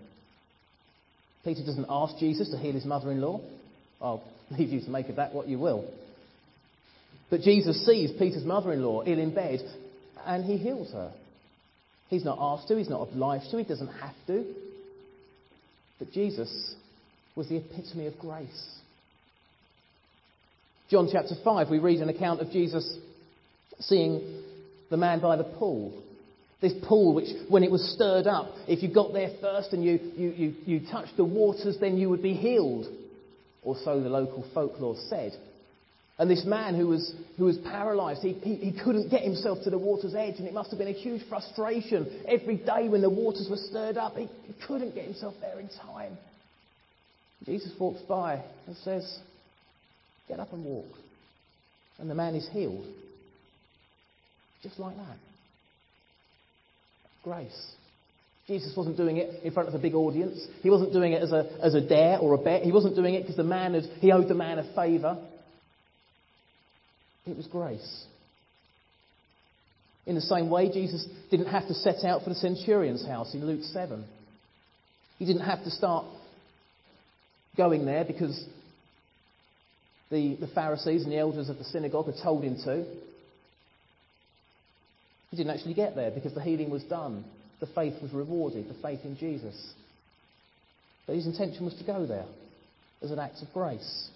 Peter 1.44 1.60
doesn't 1.64 1.86
ask 1.88 2.16
Jesus 2.18 2.50
to 2.50 2.58
heal 2.58 2.72
his 2.72 2.84
mother 2.84 3.10
in 3.10 3.20
law. 3.20 3.40
I'll 4.00 4.22
leave 4.50 4.70
you 4.70 4.80
to 4.80 4.90
make 4.90 5.08
of 5.08 5.16
that 5.16 5.34
what 5.34 5.48
you 5.48 5.58
will. 5.58 5.88
But 7.30 7.42
Jesus 7.42 7.86
sees 7.86 8.10
Peter's 8.18 8.44
mother 8.44 8.72
in 8.72 8.82
law 8.82 9.02
ill 9.04 9.18
in 9.18 9.34
bed 9.34 9.60
and 10.26 10.44
he 10.44 10.56
heals 10.56 10.92
her. 10.92 11.12
He's 12.08 12.24
not 12.24 12.38
asked 12.40 12.68
to, 12.68 12.76
he's 12.76 12.90
not 12.90 13.08
obliged 13.08 13.50
to, 13.52 13.58
he 13.58 13.64
doesn't 13.64 13.86
have 13.86 14.14
to. 14.26 14.44
But 15.98 16.12
Jesus 16.12 16.74
was 17.40 17.48
the 17.48 17.56
epitome 17.56 18.06
of 18.06 18.18
grace. 18.18 18.68
John 20.90 21.08
chapter 21.10 21.34
5, 21.42 21.70
we 21.70 21.78
read 21.78 22.00
an 22.00 22.10
account 22.10 22.42
of 22.42 22.50
Jesus 22.50 22.98
seeing 23.78 24.42
the 24.90 24.98
man 24.98 25.20
by 25.20 25.36
the 25.36 25.44
pool. 25.44 26.02
This 26.60 26.74
pool, 26.86 27.14
which 27.14 27.28
when 27.48 27.62
it 27.62 27.70
was 27.70 27.94
stirred 27.94 28.26
up, 28.26 28.50
if 28.68 28.82
you 28.82 28.92
got 28.92 29.14
there 29.14 29.30
first 29.40 29.72
and 29.72 29.82
you, 29.82 29.98
you, 30.14 30.30
you, 30.30 30.54
you 30.66 30.86
touched 30.92 31.16
the 31.16 31.24
waters, 31.24 31.78
then 31.80 31.96
you 31.96 32.10
would 32.10 32.22
be 32.22 32.34
healed. 32.34 32.84
Or 33.62 33.74
so 33.84 34.02
the 34.02 34.10
local 34.10 34.44
folklore 34.52 34.96
said. 35.08 35.32
And 36.18 36.30
this 36.30 36.44
man 36.44 36.74
who 36.74 36.88
was, 36.88 37.14
who 37.38 37.46
was 37.46 37.56
paralyzed, 37.56 38.20
he, 38.20 38.34
he, 38.34 38.56
he, 38.56 38.78
couldn't 38.84 39.08
get 39.08 39.22
himself 39.22 39.64
to 39.64 39.70
the 39.70 39.78
water's 39.78 40.14
edge, 40.14 40.34
and 40.36 40.46
it 40.46 40.52
must 40.52 40.68
have 40.68 40.78
been 40.78 40.88
a 40.88 40.92
huge 40.92 41.22
frustration. 41.26 42.22
Every 42.28 42.58
day 42.58 42.90
when 42.90 43.00
the 43.00 43.08
waters 43.08 43.46
were 43.48 43.56
stirred 43.56 43.96
up, 43.96 44.14
he, 44.18 44.28
he 44.44 44.54
couldn't 44.66 44.94
get 44.94 45.06
himself 45.06 45.32
there 45.40 45.58
in 45.58 45.70
time. 45.70 46.18
Jesus 47.46 47.72
walks 47.78 48.02
by 48.02 48.42
and 48.66 48.76
says, 48.84 49.18
Get 50.28 50.38
up 50.38 50.52
and 50.52 50.64
walk. 50.64 50.86
And 51.98 52.08
the 52.08 52.14
man 52.14 52.34
is 52.34 52.48
healed. 52.52 52.86
Just 54.62 54.78
like 54.78 54.96
that. 54.96 55.16
Grace. 57.24 57.72
Jesus 58.46 58.72
wasn't 58.76 58.96
doing 58.96 59.16
it 59.16 59.42
in 59.42 59.52
front 59.52 59.68
of 59.68 59.74
a 59.74 59.78
big 59.78 59.94
audience. 59.94 60.44
He 60.62 60.70
wasn't 60.70 60.92
doing 60.92 61.12
it 61.12 61.22
as 61.22 61.32
a, 61.32 61.48
as 61.62 61.74
a 61.74 61.80
dare 61.80 62.18
or 62.18 62.34
a 62.34 62.38
bet. 62.38 62.62
He 62.62 62.72
wasn't 62.72 62.96
doing 62.96 63.14
it 63.14 63.22
because 63.22 63.36
the 63.36 63.44
man 63.44 63.74
had, 63.74 63.84
he 64.00 64.12
owed 64.12 64.28
the 64.28 64.34
man 64.34 64.58
a 64.58 64.74
favour. 64.74 65.18
It 67.26 67.36
was 67.36 67.46
grace. 67.46 68.04
In 70.06 70.14
the 70.14 70.20
same 70.20 70.50
way, 70.50 70.72
Jesus 70.72 71.06
didn't 71.30 71.46
have 71.46 71.68
to 71.68 71.74
set 71.74 72.04
out 72.04 72.22
for 72.22 72.30
the 72.30 72.36
centurion's 72.36 73.06
house 73.06 73.34
in 73.34 73.46
Luke 73.46 73.62
7. 73.62 74.04
He 75.18 75.26
didn't 75.26 75.44
have 75.44 75.62
to 75.64 75.70
start 75.70 76.06
going 77.60 77.84
there 77.84 78.06
because 78.06 78.42
the, 80.10 80.34
the 80.40 80.48
Pharisees 80.54 81.02
and 81.02 81.12
the 81.12 81.18
elders 81.18 81.50
of 81.50 81.58
the 81.58 81.64
synagogue 81.64 82.06
had 82.06 82.14
told 82.22 82.42
him 82.42 82.56
to. 82.64 82.86
He 85.30 85.36
didn't 85.36 85.50
actually 85.54 85.74
get 85.74 85.94
there 85.94 86.10
because 86.10 86.32
the 86.32 86.42
healing 86.42 86.70
was 86.70 86.82
done. 86.84 87.22
The 87.60 87.66
faith 87.66 88.00
was 88.00 88.14
rewarded, 88.14 88.66
the 88.66 88.82
faith 88.82 89.00
in 89.04 89.18
Jesus. 89.18 89.74
But 91.06 91.16
his 91.16 91.26
intention 91.26 91.66
was 91.66 91.74
to 91.74 91.84
go 91.84 92.06
there 92.06 92.24
as 93.02 93.10
an 93.10 93.18
act 93.18 93.42
of 93.42 93.52
grace. 93.52 94.08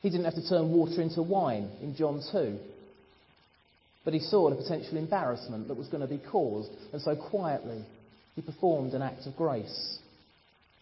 He 0.00 0.08
didn't 0.08 0.26
have 0.26 0.34
to 0.34 0.48
turn 0.48 0.70
water 0.70 1.02
into 1.02 1.20
wine 1.20 1.68
in 1.82 1.96
John 1.96 2.22
2. 2.30 2.58
But 4.04 4.14
he 4.14 4.20
saw 4.20 4.50
the 4.50 4.56
potential 4.56 4.98
embarrassment 4.98 5.66
that 5.66 5.76
was 5.76 5.88
going 5.88 6.02
to 6.02 6.06
be 6.06 6.22
caused, 6.30 6.70
and 6.92 7.02
so 7.02 7.16
quietly 7.16 7.84
he 8.36 8.42
performed 8.42 8.92
an 8.92 9.02
act 9.02 9.26
of 9.26 9.34
grace. 9.34 9.98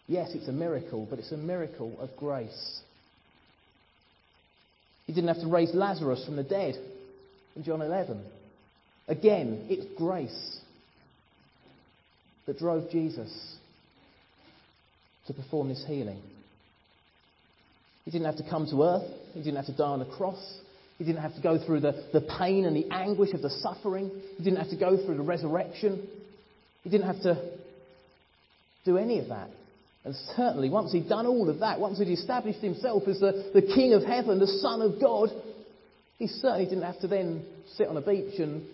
Yes, 0.07 0.31
it's 0.33 0.47
a 0.47 0.53
miracle, 0.53 1.07
but 1.09 1.19
it's 1.19 1.31
a 1.31 1.37
miracle 1.37 1.95
of 1.99 2.09
grace. 2.17 2.81
He 5.05 5.13
didn't 5.13 5.29
have 5.29 5.41
to 5.41 5.47
raise 5.47 5.73
Lazarus 5.73 6.23
from 6.25 6.35
the 6.35 6.43
dead 6.43 6.75
in 7.55 7.63
John 7.63 7.81
11. 7.81 8.23
Again, 9.07 9.67
it's 9.69 9.85
grace 9.97 10.59
that 12.45 12.57
drove 12.57 12.89
Jesus 12.89 13.31
to 15.27 15.33
perform 15.33 15.69
this 15.69 15.83
healing. 15.87 16.21
He 18.05 18.11
didn't 18.11 18.25
have 18.25 18.37
to 18.37 18.49
come 18.49 18.67
to 18.67 18.83
earth. 18.83 19.09
He 19.33 19.41
didn't 19.41 19.55
have 19.55 19.65
to 19.67 19.75
die 19.77 19.83
on 19.83 19.99
the 19.99 20.05
cross. 20.05 20.59
He 20.97 21.05
didn't 21.05 21.21
have 21.21 21.35
to 21.35 21.41
go 21.41 21.63
through 21.65 21.79
the, 21.79 22.09
the 22.13 22.21
pain 22.37 22.65
and 22.65 22.75
the 22.75 22.85
anguish 22.91 23.33
of 23.33 23.41
the 23.41 23.49
suffering. 23.49 24.11
He 24.37 24.43
didn't 24.43 24.59
have 24.59 24.69
to 24.69 24.77
go 24.77 24.97
through 24.97 25.17
the 25.17 25.23
resurrection. 25.23 26.07
He 26.83 26.89
didn't 26.89 27.07
have 27.07 27.21
to 27.23 27.51
do 28.85 28.97
any 28.97 29.19
of 29.19 29.29
that. 29.29 29.49
And 30.05 30.15
certainly, 30.35 30.69
once 30.69 30.91
he'd 30.91 31.07
done 31.07 31.25
all 31.25 31.49
of 31.49 31.59
that, 31.59 31.79
once 31.79 31.97
he'd 31.97 32.09
established 32.09 32.59
himself 32.59 33.03
as 33.07 33.19
the, 33.19 33.51
the 33.53 33.61
King 33.61 33.93
of 33.93 34.03
heaven, 34.03 34.39
the 34.39 34.47
Son 34.47 34.81
of 34.81 34.99
God, 34.99 35.29
he 36.17 36.27
certainly 36.27 36.65
didn't 36.65 36.83
have 36.83 36.99
to 37.01 37.07
then 37.07 37.45
sit 37.77 37.87
on 37.87 37.95
a 37.95 38.01
beach 38.01 38.39
and 38.39 38.65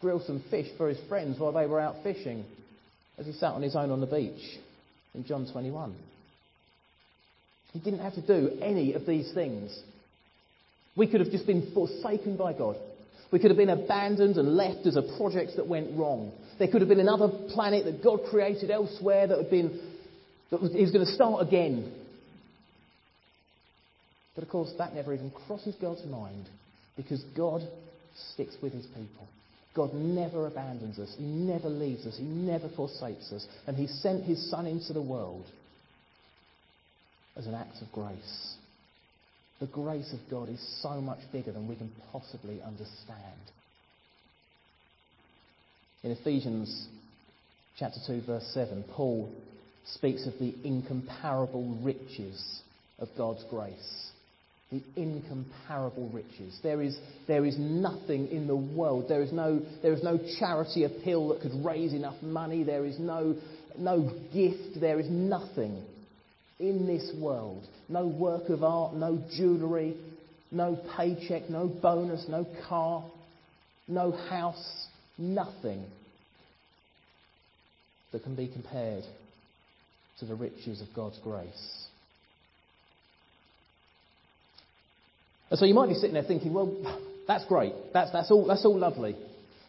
grill 0.00 0.22
some 0.26 0.42
fish 0.50 0.66
for 0.76 0.88
his 0.88 0.98
friends 1.08 1.38
while 1.38 1.52
they 1.52 1.66
were 1.66 1.80
out 1.80 2.02
fishing, 2.02 2.44
as 3.18 3.26
he 3.26 3.32
sat 3.32 3.52
on 3.52 3.62
his 3.62 3.76
own 3.76 3.90
on 3.90 4.00
the 4.00 4.06
beach 4.06 4.58
in 5.14 5.24
John 5.24 5.46
21. 5.52 5.94
He 7.74 7.78
didn't 7.78 8.00
have 8.00 8.14
to 8.14 8.26
do 8.26 8.58
any 8.60 8.94
of 8.94 9.06
these 9.06 9.32
things. 9.34 9.78
We 10.96 11.06
could 11.06 11.20
have 11.20 11.30
just 11.30 11.46
been 11.46 11.72
forsaken 11.72 12.36
by 12.36 12.52
God. 12.52 12.76
We 13.30 13.38
could 13.38 13.50
have 13.50 13.56
been 13.56 13.70
abandoned 13.70 14.36
and 14.36 14.56
left 14.56 14.86
as 14.86 14.96
a 14.96 15.16
project 15.16 15.52
that 15.56 15.66
went 15.66 15.96
wrong. 15.96 16.32
There 16.58 16.68
could 16.68 16.82
have 16.82 16.88
been 16.88 17.00
another 17.00 17.28
planet 17.54 17.86
that 17.86 18.04
God 18.04 18.20
created 18.30 18.70
elsewhere 18.70 19.26
that 19.26 19.38
had 19.38 19.50
been 19.50 19.91
that 20.52 20.60
was, 20.60 20.72
he 20.72 20.82
was 20.82 20.90
going 20.90 21.06
to 21.06 21.12
start 21.12 21.44
again. 21.46 21.90
But 24.34 24.44
of 24.44 24.50
course, 24.50 24.70
that 24.76 24.94
never 24.94 25.14
even 25.14 25.32
crosses 25.46 25.74
God's 25.80 26.04
mind 26.04 26.46
because 26.94 27.22
God 27.34 27.62
sticks 28.32 28.54
with 28.62 28.74
his 28.74 28.86
people. 28.86 29.26
God 29.74 29.94
never 29.94 30.46
abandons 30.46 30.98
us. 30.98 31.14
He 31.16 31.24
never 31.24 31.70
leaves 31.70 32.06
us. 32.06 32.18
He 32.18 32.24
never 32.24 32.68
forsakes 32.76 33.32
us. 33.32 33.46
And 33.66 33.78
he 33.78 33.86
sent 33.86 34.24
his 34.24 34.50
Son 34.50 34.66
into 34.66 34.92
the 34.92 35.00
world 35.00 35.46
as 37.34 37.46
an 37.46 37.54
act 37.54 37.80
of 37.80 37.90
grace. 37.90 38.54
The 39.58 39.66
grace 39.68 40.12
of 40.12 40.18
God 40.30 40.50
is 40.50 40.82
so 40.82 41.00
much 41.00 41.20
bigger 41.32 41.52
than 41.52 41.66
we 41.66 41.76
can 41.76 41.90
possibly 42.12 42.60
understand. 42.60 43.40
In 46.02 46.10
Ephesians 46.10 46.88
chapter 47.78 48.00
2 48.06 48.22
verse 48.26 48.50
7, 48.52 48.84
Paul 48.92 49.32
speaks 49.86 50.26
of 50.26 50.34
the 50.38 50.54
incomparable 50.64 51.78
riches 51.82 52.60
of 52.98 53.08
God's 53.16 53.44
grace. 53.50 54.10
The 54.70 54.82
incomparable 54.96 56.08
riches. 56.10 56.58
There 56.62 56.80
is, 56.80 56.96
there 57.28 57.44
is 57.44 57.58
nothing 57.58 58.28
in 58.28 58.46
the 58.46 58.56
world. 58.56 59.06
There 59.08 59.20
is, 59.22 59.32
no, 59.32 59.60
there 59.82 59.92
is 59.92 60.02
no 60.02 60.18
charity 60.38 60.84
appeal 60.84 61.28
that 61.28 61.42
could 61.42 61.64
raise 61.64 61.92
enough 61.92 62.20
money. 62.22 62.62
There 62.62 62.86
is 62.86 62.98
no, 62.98 63.36
no 63.76 64.10
gift. 64.32 64.80
There 64.80 64.98
is 64.98 65.10
nothing 65.10 65.82
in 66.58 66.86
this 66.86 67.12
world. 67.20 67.66
No 67.88 68.06
work 68.06 68.48
of 68.48 68.62
art, 68.64 68.94
no 68.94 69.22
jewellery, 69.36 69.94
no 70.50 70.78
paycheck, 70.96 71.50
no 71.50 71.66
bonus, 71.66 72.24
no 72.28 72.46
car, 72.68 73.04
no 73.88 74.12
house, 74.12 74.86
nothing 75.18 75.84
that 78.12 78.22
can 78.22 78.36
be 78.36 78.48
compared 78.48 79.04
to 80.22 80.26
the 80.26 80.34
riches 80.36 80.80
of 80.80 80.86
God's 80.94 81.18
grace. 81.18 81.86
And 85.50 85.58
so 85.58 85.66
you 85.66 85.74
might 85.74 85.88
be 85.88 85.94
sitting 85.94 86.14
there 86.14 86.22
thinking, 86.22 86.54
well, 86.54 86.72
that's 87.26 87.44
great. 87.46 87.72
That's, 87.92 88.12
that's, 88.12 88.30
all, 88.30 88.46
that's 88.46 88.64
all 88.64 88.78
lovely. 88.78 89.16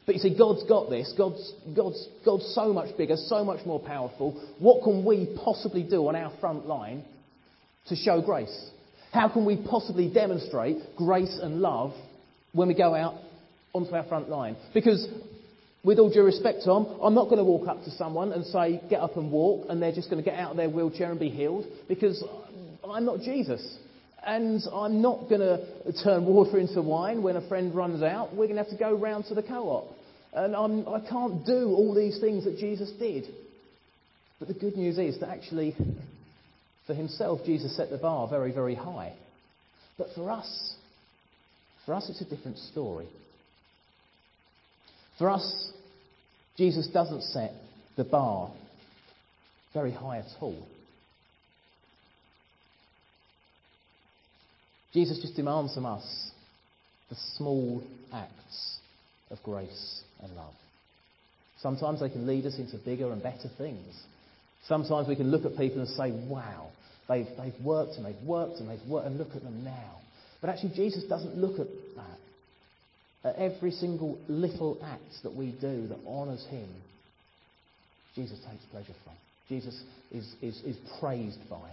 But 0.05 0.13
you 0.13 0.21
see, 0.21 0.37
God's 0.37 0.63
got 0.69 0.91
this. 0.91 1.11
God's, 1.17 1.53
God's, 1.75 2.07
God's 2.23 2.53
so 2.53 2.71
much 2.71 2.95
bigger, 2.97 3.15
so 3.17 3.43
much 3.43 3.65
more 3.65 3.79
powerful. 3.79 4.39
What 4.59 4.83
can 4.83 5.03
we 5.03 5.35
possibly 5.43 5.81
do 5.81 6.07
on 6.07 6.15
our 6.15 6.31
front 6.39 6.67
line 6.67 7.03
to 7.87 7.95
show 7.95 8.21
grace? 8.21 8.69
How 9.11 9.29
can 9.29 9.45
we 9.45 9.57
possibly 9.57 10.13
demonstrate 10.13 10.77
grace 10.95 11.39
and 11.41 11.61
love 11.61 11.93
when 12.51 12.67
we 12.67 12.75
go 12.75 12.93
out 12.93 13.15
onto 13.73 13.91
our 13.95 14.03
front 14.03 14.29
line? 14.29 14.55
Because, 14.71 15.07
with 15.83 15.99
all 15.99 16.09
due 16.09 16.23
respect, 16.23 16.61
Tom, 16.63 16.99
I'm 17.01 17.13
not 17.13 17.25
going 17.25 17.37
to 17.37 17.43
walk 17.43 17.67
up 17.67 17.83
to 17.83 17.91
someone 17.91 18.31
and 18.31 18.45
say, 18.45 18.81
get 18.89 19.01
up 19.01 19.17
and 19.17 19.31
walk, 19.31 19.67
and 19.69 19.81
they're 19.81 19.91
just 19.91 20.09
going 20.09 20.23
to 20.23 20.29
get 20.29 20.39
out 20.39 20.51
of 20.51 20.57
their 20.57 20.69
wheelchair 20.69 21.11
and 21.11 21.19
be 21.19 21.29
healed, 21.29 21.65
because 21.87 22.23
I'm 22.89 23.05
not 23.05 23.19
Jesus. 23.19 23.77
And 24.25 24.61
I'm 24.71 25.01
not 25.01 25.27
going 25.27 25.41
to 25.41 26.03
turn 26.03 26.25
water 26.25 26.57
into 26.57 26.81
wine 26.81 27.21
when 27.21 27.35
a 27.35 27.45
friend 27.49 27.75
runs 27.75 28.01
out. 28.01 28.31
We're 28.31 28.47
going 28.47 28.55
to 28.55 28.63
have 28.63 28.71
to 28.71 28.77
go 28.77 28.95
round 28.95 29.25
to 29.25 29.35
the 29.35 29.43
co 29.43 29.67
op. 29.67 29.95
And 30.33 30.55
I'm, 30.55 30.87
I 30.87 31.01
can 31.01 31.37
not 31.37 31.45
do 31.45 31.75
all 31.75 31.93
these 31.93 32.19
things 32.21 32.45
that 32.45 32.57
Jesus 32.57 32.89
did. 32.97 33.25
But 34.39 34.47
the 34.47 34.53
good 34.53 34.77
news 34.77 34.97
is 34.97 35.19
that 35.19 35.29
actually, 35.29 35.75
for 36.87 36.93
himself, 36.93 37.41
Jesus 37.45 37.75
set 37.75 37.89
the 37.89 37.97
bar 37.97 38.29
very, 38.29 38.53
very 38.53 38.75
high. 38.75 39.13
But 39.97 40.07
for 40.15 40.31
us, 40.31 40.75
for 41.85 41.93
us, 41.93 42.09
it's 42.09 42.21
a 42.21 42.35
different 42.35 42.57
story. 42.57 43.07
For 45.17 45.29
us, 45.29 45.71
Jesus 46.57 46.87
doesn't 46.87 47.23
set 47.23 47.51
the 47.95 48.03
bar 48.03 48.51
very 49.73 49.91
high 49.91 50.19
at 50.19 50.25
all. 50.41 50.67
Jesus 54.93 55.19
just 55.21 55.35
demands 55.35 55.73
from 55.73 55.85
us 55.87 56.31
the 57.09 57.15
small 57.35 57.83
acts 58.13 58.77
of 59.31 59.41
grace 59.43 60.01
and 60.21 60.35
love. 60.35 60.53
Sometimes 61.59 61.99
they 61.99 62.09
can 62.09 62.27
lead 62.27 62.45
us 62.45 62.57
into 62.57 62.77
bigger 62.77 63.11
and 63.11 63.21
better 63.21 63.49
things. 63.57 64.03
Sometimes 64.67 65.07
we 65.07 65.15
can 65.15 65.31
look 65.31 65.45
at 65.45 65.57
people 65.57 65.79
and 65.79 65.89
say, 65.89 66.11
wow, 66.27 66.69
they've, 67.09 67.27
they've 67.37 67.65
worked 67.65 67.93
and 67.95 68.05
they've 68.05 68.23
worked 68.23 68.59
and 68.59 68.69
they've 68.69 68.87
worked, 68.87 69.07
and 69.07 69.17
look 69.17 69.35
at 69.35 69.43
them 69.43 69.63
now. 69.63 70.01
But 70.41 70.49
actually, 70.51 70.73
Jesus 70.75 71.03
doesn't 71.05 71.37
look 71.37 71.59
at 71.59 71.67
that. 71.95 72.19
At 73.23 73.35
every 73.37 73.71
single 73.71 74.17
little 74.27 74.77
act 74.83 75.23
that 75.23 75.33
we 75.33 75.51
do 75.51 75.87
that 75.87 75.99
honours 76.05 76.45
Him, 76.49 76.67
Jesus 78.15 78.37
takes 78.39 78.63
pleasure 78.65 78.93
from. 79.03 79.13
Jesus 79.49 79.81
is, 80.11 80.35
is, 80.41 80.61
is 80.63 80.77
praised 80.99 81.39
by. 81.49 81.69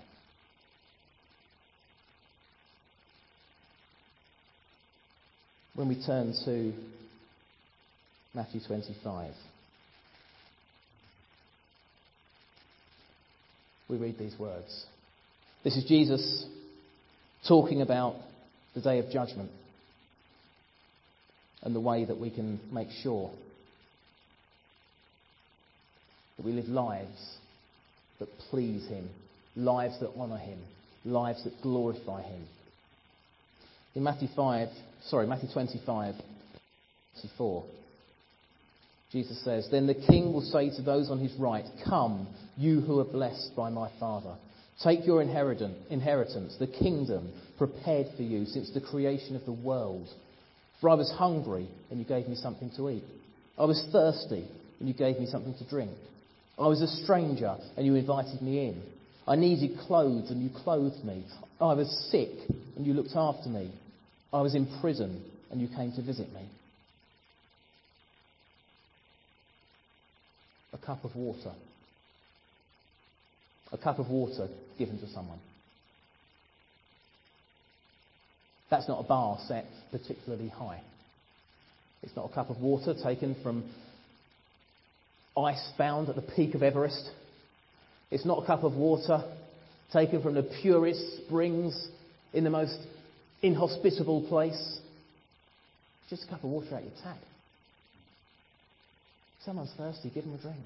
When 5.75 5.89
we 5.89 6.05
turn 6.05 6.35
to 6.45 6.73
Matthew 8.35 8.61
25, 8.67 9.33
we 13.89 13.97
read 13.97 14.19
these 14.19 14.39
words. 14.39 14.85
This 15.65 15.77
is 15.77 15.85
Jesus 15.85 16.47
talking 17.49 17.83
about 17.83 18.15
the 18.75 18.81
day 18.81 18.99
of 18.99 19.11
judgment 19.11 19.51
and 21.63 21.75
the 21.75 21.81
way 21.81 22.05
that 22.05 22.19
we 22.19 22.31
can 22.31 22.61
make 22.73 22.89
sure 23.03 23.31
that 26.37 26.47
we 26.47 26.53
live 26.53 26.69
lives 26.69 27.37
that 28.19 28.29
please 28.51 28.87
Him, 28.89 29.09
lives 29.57 29.99
that 30.01 30.13
honour 30.19 30.39
Him, 30.39 30.59
lives 31.05 31.43
that 31.45 31.61
glorify 31.63 32.23
Him. 32.23 32.47
In 33.95 34.03
Matthew 34.03 34.29
5, 34.37 34.69
sorry, 35.07 35.27
Matthew 35.27 35.49
25, 35.53 36.15
24, 37.21 37.65
Jesus 39.11 39.43
says, 39.45 39.69
Then 39.71 39.87
the 39.87 39.95
king 39.95 40.33
will 40.33 40.43
say 40.43 40.71
to 40.77 40.83
those 40.83 41.11
on 41.11 41.19
his 41.19 41.35
right, 41.35 41.65
Come, 41.89 42.29
you 42.57 42.81
who 42.81 43.01
are 43.01 43.05
blessed 43.05 43.53
by 43.57 43.71
my 43.71 43.91
Father. 43.99 44.37
Take 44.83 45.05
your 45.05 45.21
inheritance, 45.21 46.57
the 46.59 46.67
kingdom 46.67 47.33
prepared 47.59 48.07
for 48.17 48.23
you 48.23 48.47
since 48.47 48.73
the 48.73 48.81
creation 48.81 49.37
of 49.37 49.45
the 49.45 49.53
world. 49.53 50.09
For 50.81 50.89
I 50.89 50.95
was 50.95 51.11
hungry, 51.11 51.69
and 51.91 51.99
you 51.99 52.07
gave 52.07 52.27
me 52.27 52.35
something 52.35 52.71
to 52.77 52.89
eat. 52.89 53.05
I 53.59 53.65
was 53.65 53.87
thirsty, 53.93 54.47
and 54.79 54.89
you 54.89 54.95
gave 54.95 55.19
me 55.19 55.27
something 55.27 55.55
to 55.55 55.69
drink. 55.69 55.97
I 56.59 56.67
was 56.67 56.81
a 56.81 57.05
stranger, 57.05 57.57
and 57.77 57.85
you 57.85 57.95
invited 57.95 58.41
me 58.41 58.69
in. 58.69 58.83
I 59.27 59.37
needed 59.37 59.79
clothes, 59.81 60.31
and 60.31 60.43
you 60.43 60.51
clothed 60.65 61.05
me. 61.05 61.25
I 61.61 61.75
was 61.75 62.09
sick, 62.11 62.31
and 62.77 62.87
you 62.87 62.95
looked 62.95 63.15
after 63.15 63.51
me. 63.51 63.71
I 64.33 64.41
was 64.41 64.55
in 64.55 64.67
prison, 64.81 65.23
and 65.51 65.61
you 65.61 65.69
came 65.69 65.93
to 65.93 66.03
visit 66.03 66.33
me. 66.33 66.49
A 70.73 70.79
cup 70.79 71.05
of 71.05 71.15
water. 71.15 71.53
A 73.73 73.79
cup 73.79 73.99
of 73.99 74.09
water 74.09 74.49
given 74.79 74.99
to 75.01 75.09
someone. 75.09 75.41
That's 78.71 78.89
not 78.89 79.05
a 79.05 79.09
bar 79.09 79.39
set 79.47 79.67
particularly 79.91 80.49
high. 80.49 80.81
It's 82.03 82.15
not 82.17 82.31
a 82.31 82.35
cup 82.35 82.51
of 82.51 82.59
water 82.59 82.95
taken 83.03 83.37
from 83.43 83.69
ice 85.37 85.71
found 85.77 86.09
at 86.09 86.17
the 86.17 86.23
peak 86.23 86.55
of 86.55 86.63
Everest. 86.63 87.11
It's 88.11 88.25
not 88.25 88.43
a 88.43 88.47
cup 88.47 88.65
of 88.65 88.75
water 88.75 89.23
taken 89.93 90.23
from 90.23 90.35
the 90.35 90.49
purest 90.63 91.25
springs 91.25 91.89
in 92.33 92.45
the 92.45 92.51
most 92.51 92.79
inhospitable 93.43 94.27
place. 94.29 94.79
It's 96.03 96.11
just 96.11 96.25
a 96.25 96.31
cup 96.31 96.45
of 96.45 96.51
water 96.51 96.75
out 96.75 96.83
your 96.83 96.93
tap. 97.03 97.19
Someone's 99.45 99.73
thirsty, 99.77 100.11
give 100.15 100.25
them 100.25 100.35
a 100.35 100.43
drink. 100.43 100.59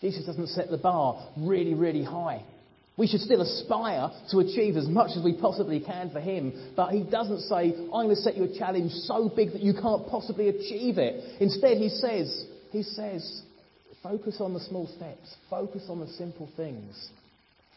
Jesus 0.00 0.24
doesn't 0.24 0.48
set 0.48 0.70
the 0.70 0.78
bar 0.78 1.28
really, 1.36 1.74
really 1.74 2.04
high. 2.04 2.42
We 3.00 3.06
should 3.06 3.22
still 3.22 3.40
aspire 3.40 4.10
to 4.30 4.40
achieve 4.40 4.76
as 4.76 4.86
much 4.86 5.12
as 5.16 5.24
we 5.24 5.32
possibly 5.32 5.80
can 5.80 6.10
for 6.10 6.20
Him, 6.20 6.74
but 6.76 6.90
He 6.90 7.02
doesn't 7.02 7.40
say, 7.40 7.72
I'm 7.74 7.88
going 7.88 8.10
to 8.10 8.16
set 8.16 8.36
you 8.36 8.44
a 8.44 8.58
challenge 8.58 8.92
so 8.92 9.32
big 9.34 9.52
that 9.52 9.62
you 9.62 9.72
can't 9.72 10.06
possibly 10.08 10.50
achieve 10.50 10.98
it. 10.98 11.40
Instead, 11.40 11.78
He 11.78 11.88
says, 11.88 12.44
He 12.70 12.82
says, 12.82 13.40
focus 14.02 14.36
on 14.38 14.52
the 14.52 14.60
small 14.60 14.86
steps, 14.86 15.34
focus 15.48 15.86
on 15.88 16.00
the 16.00 16.08
simple 16.08 16.46
things, 16.58 17.08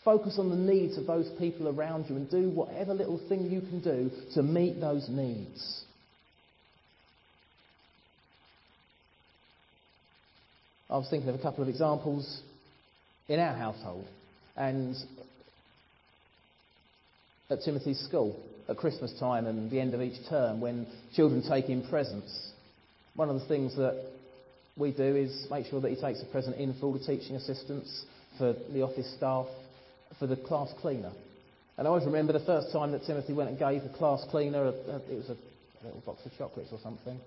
focus 0.03 0.35
on 0.37 0.49
the 0.49 0.57
needs 0.57 0.97
of 0.97 1.07
those 1.07 1.31
people 1.39 1.69
around 1.69 2.09
you, 2.09 2.17
and 2.17 2.29
do 2.29 2.49
whatever 2.49 2.93
little 2.93 3.25
thing 3.29 3.49
you 3.49 3.61
can 3.61 3.79
do 3.79 4.11
to 4.33 4.43
meet 4.43 4.81
those 4.81 5.07
needs. 5.07 5.85
I 10.89 10.97
was 10.97 11.07
thinking 11.09 11.29
of 11.29 11.35
a 11.35 11.41
couple 11.41 11.63
of 11.63 11.69
examples 11.69 12.41
in 13.29 13.39
our 13.39 13.55
household. 13.55 14.05
And 14.55 14.95
at 17.49 17.61
Timothy's 17.63 17.99
school, 17.99 18.39
at 18.69 18.77
Christmas 18.77 19.13
time 19.19 19.45
and 19.47 19.69
the 19.69 19.79
end 19.79 19.93
of 19.93 20.01
each 20.01 20.17
term, 20.29 20.61
when 20.61 20.87
children 21.15 21.43
take 21.47 21.69
in 21.69 21.87
presents, 21.87 22.51
one 23.15 23.29
of 23.29 23.39
the 23.39 23.47
things 23.47 23.75
that 23.75 24.05
we 24.77 24.91
do 24.91 25.03
is 25.15 25.47
make 25.51 25.67
sure 25.67 25.81
that 25.81 25.89
he 25.89 25.99
takes 25.99 26.21
a 26.21 26.25
present 26.25 26.57
in 26.57 26.73
for 26.79 26.87
all 26.87 26.93
the 26.93 26.99
teaching 26.99 27.35
assistants, 27.35 28.05
for 28.37 28.55
the 28.71 28.81
office 28.81 29.11
staff, 29.17 29.45
for 30.19 30.27
the 30.27 30.35
class 30.35 30.69
cleaner. 30.81 31.11
And 31.77 31.87
I 31.87 31.89
always 31.89 32.05
remember 32.05 32.33
the 32.33 32.45
first 32.45 32.71
time 32.71 32.91
that 32.91 33.05
Timothy 33.05 33.33
went 33.33 33.49
and 33.49 33.59
gave 33.59 33.83
the 33.83 33.97
class 33.97 34.23
cleaner, 34.29 34.65
a, 34.65 34.69
a, 34.69 34.95
it 35.09 35.17
was 35.17 35.29
a 35.29 35.85
little 35.85 36.01
box 36.05 36.25
of 36.25 36.31
chocolates 36.37 36.71
or 36.71 36.79
something, 36.81 37.19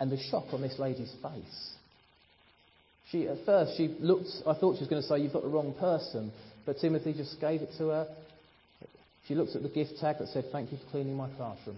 and 0.00 0.10
the 0.10 0.18
shock 0.30 0.46
on 0.52 0.62
this 0.62 0.78
lady's 0.78 1.12
face 1.22 1.74
she, 3.12 3.28
at 3.28 3.44
first, 3.44 3.76
she 3.76 3.94
looked, 4.00 4.28
I 4.46 4.54
thought 4.54 4.76
she 4.76 4.80
was 4.80 4.88
going 4.88 5.02
to 5.02 5.08
say, 5.08 5.18
You've 5.18 5.34
got 5.34 5.42
the 5.42 5.48
wrong 5.48 5.74
person. 5.78 6.32
But 6.64 6.78
Timothy 6.78 7.12
just 7.12 7.38
gave 7.40 7.60
it 7.60 7.70
to 7.78 7.88
her. 7.88 8.08
She 9.28 9.34
looked 9.34 9.54
at 9.54 9.62
the 9.62 9.68
gift 9.68 9.98
tag 10.00 10.16
that 10.18 10.28
said, 10.28 10.46
Thank 10.50 10.72
you 10.72 10.78
for 10.78 10.90
cleaning 10.90 11.14
my 11.14 11.28
classroom. 11.36 11.76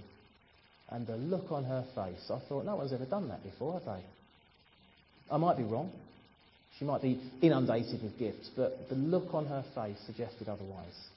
And 0.91 1.07
the 1.07 1.17
look 1.17 1.51
on 1.51 1.65
her 1.65 1.85
face, 1.95 2.31
I 2.31 2.39
thought, 2.49 2.65
No 2.65 2.77
one's 2.77 2.93
ever 2.93 3.05
done 3.05 3.29
that 3.29 3.43
before, 3.43 3.75
have 3.75 3.85
they? 3.85 4.05
I 5.31 5.37
might 5.37 5.57
be 5.57 5.65
wrong. 5.65 5.91
She 6.79 6.85
might 6.85 7.03
be 7.03 7.21
inundated 7.43 8.03
with 8.03 8.19
gifts, 8.19 8.51
but 8.57 8.89
the 8.89 8.97
look 8.97 9.33
on 9.33 9.47
her 9.47 9.65
face 9.75 9.97
suggested 10.07 10.49
otherwise. 10.49 11.09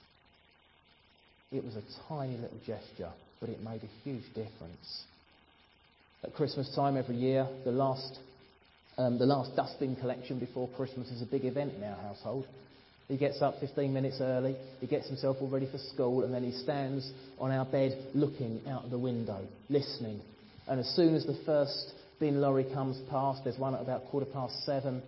It 1.50 1.64
was 1.64 1.76
a 1.76 1.82
tiny 2.08 2.36
little 2.36 2.58
gesture, 2.66 3.10
but 3.40 3.48
it 3.48 3.62
made 3.62 3.82
a 3.82 4.04
huge 4.04 4.26
difference. 4.28 5.04
At 6.22 6.34
Christmas 6.34 6.72
time 6.74 6.96
every 6.96 7.16
year, 7.16 7.46
the 7.64 7.72
last 7.72 8.18
um, 8.98 9.18
the 9.18 9.26
last 9.26 9.54
dustbin 9.56 9.96
collection 9.96 10.38
before 10.38 10.68
Christmas 10.76 11.08
is 11.10 11.22
a 11.22 11.26
big 11.26 11.44
event 11.44 11.72
in 11.74 11.84
our 11.84 11.96
household. 11.96 12.46
He 13.06 13.16
gets 13.16 13.40
up 13.40 13.54
15 13.60 13.92
minutes 13.92 14.18
early, 14.20 14.54
he 14.80 14.86
gets 14.86 15.06
himself 15.06 15.38
all 15.40 15.48
ready 15.48 15.68
for 15.70 15.78
school, 15.78 16.24
and 16.24 16.34
then 16.34 16.44
he 16.44 16.52
stands 16.52 17.10
on 17.38 17.50
our 17.50 17.64
bed 17.64 17.96
looking 18.14 18.60
out 18.68 18.90
the 18.90 18.98
window, 18.98 19.46
listening. 19.70 20.20
And 20.66 20.78
as 20.78 20.94
soon 20.94 21.14
as 21.14 21.24
the 21.24 21.38
first 21.46 21.94
bin 22.20 22.42
lorry 22.42 22.66
comes 22.74 22.98
past, 23.08 23.44
there's 23.44 23.58
one 23.58 23.74
at 23.74 23.80
about 23.80 24.04
quarter 24.10 24.26
past 24.26 24.62
seven, 24.66 25.02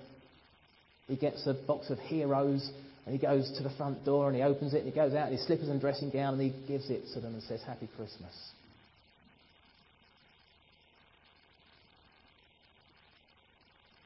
he 1.08 1.16
gets 1.16 1.46
a 1.46 1.52
box 1.52 1.90
of 1.90 1.98
heroes 1.98 2.70
and 3.04 3.14
he 3.14 3.20
goes 3.20 3.52
to 3.56 3.62
the 3.62 3.70
front 3.70 4.04
door 4.04 4.28
and 4.28 4.36
he 4.36 4.42
opens 4.42 4.72
it 4.72 4.78
and 4.78 4.86
he 4.86 4.94
goes 4.94 5.12
out 5.12 5.26
in 5.26 5.36
his 5.36 5.44
slippers 5.46 5.68
and 5.68 5.80
dressing 5.80 6.08
gown 6.10 6.38
and 6.38 6.42
he 6.42 6.66
gives 6.68 6.88
it 6.88 7.02
to 7.12 7.20
them 7.20 7.34
and 7.34 7.42
says, 7.42 7.60
Happy 7.66 7.88
Christmas. 7.96 8.32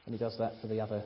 And 0.05 0.13
he 0.13 0.19
does 0.19 0.37
that 0.37 0.53
for 0.61 0.67
the 0.67 0.81
other 0.81 1.03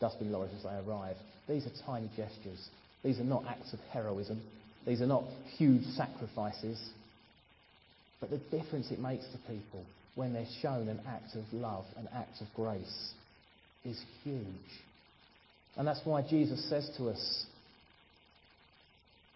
dustbin 0.00 0.32
lorries 0.32 0.52
as 0.56 0.62
they 0.62 0.90
arrive. 0.90 1.16
These 1.48 1.66
are 1.66 1.86
tiny 1.86 2.10
gestures. 2.16 2.68
These 3.04 3.18
are 3.20 3.24
not 3.24 3.44
acts 3.46 3.72
of 3.72 3.80
heroism. 3.92 4.40
These 4.86 5.02
are 5.02 5.06
not 5.06 5.24
huge 5.56 5.84
sacrifices. 5.96 6.80
But 8.20 8.30
the 8.30 8.38
difference 8.56 8.90
it 8.90 8.98
makes 8.98 9.24
to 9.32 9.38
people 9.52 9.84
when 10.14 10.32
they're 10.32 10.46
shown 10.60 10.88
an 10.88 11.00
act 11.06 11.34
of 11.34 11.44
love, 11.52 11.84
an 11.96 12.08
act 12.14 12.40
of 12.40 12.46
grace, 12.54 13.12
is 13.84 14.00
huge. 14.24 14.44
And 15.76 15.86
that's 15.86 16.00
why 16.04 16.22
Jesus 16.22 16.68
says 16.68 16.90
to 16.98 17.08
us, 17.08 17.46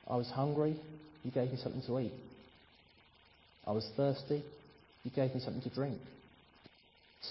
I 0.08 0.16
was 0.16 0.28
hungry, 0.28 0.76
you 1.22 1.30
gave 1.30 1.50
me 1.50 1.56
something 1.56 1.82
to 1.86 2.00
eat. 2.00 2.12
I 3.66 3.72
was 3.72 3.88
thirsty, 3.96 4.44
you 5.04 5.10
gave 5.14 5.34
me 5.34 5.40
something 5.40 5.62
to 5.62 5.74
drink. 5.74 5.98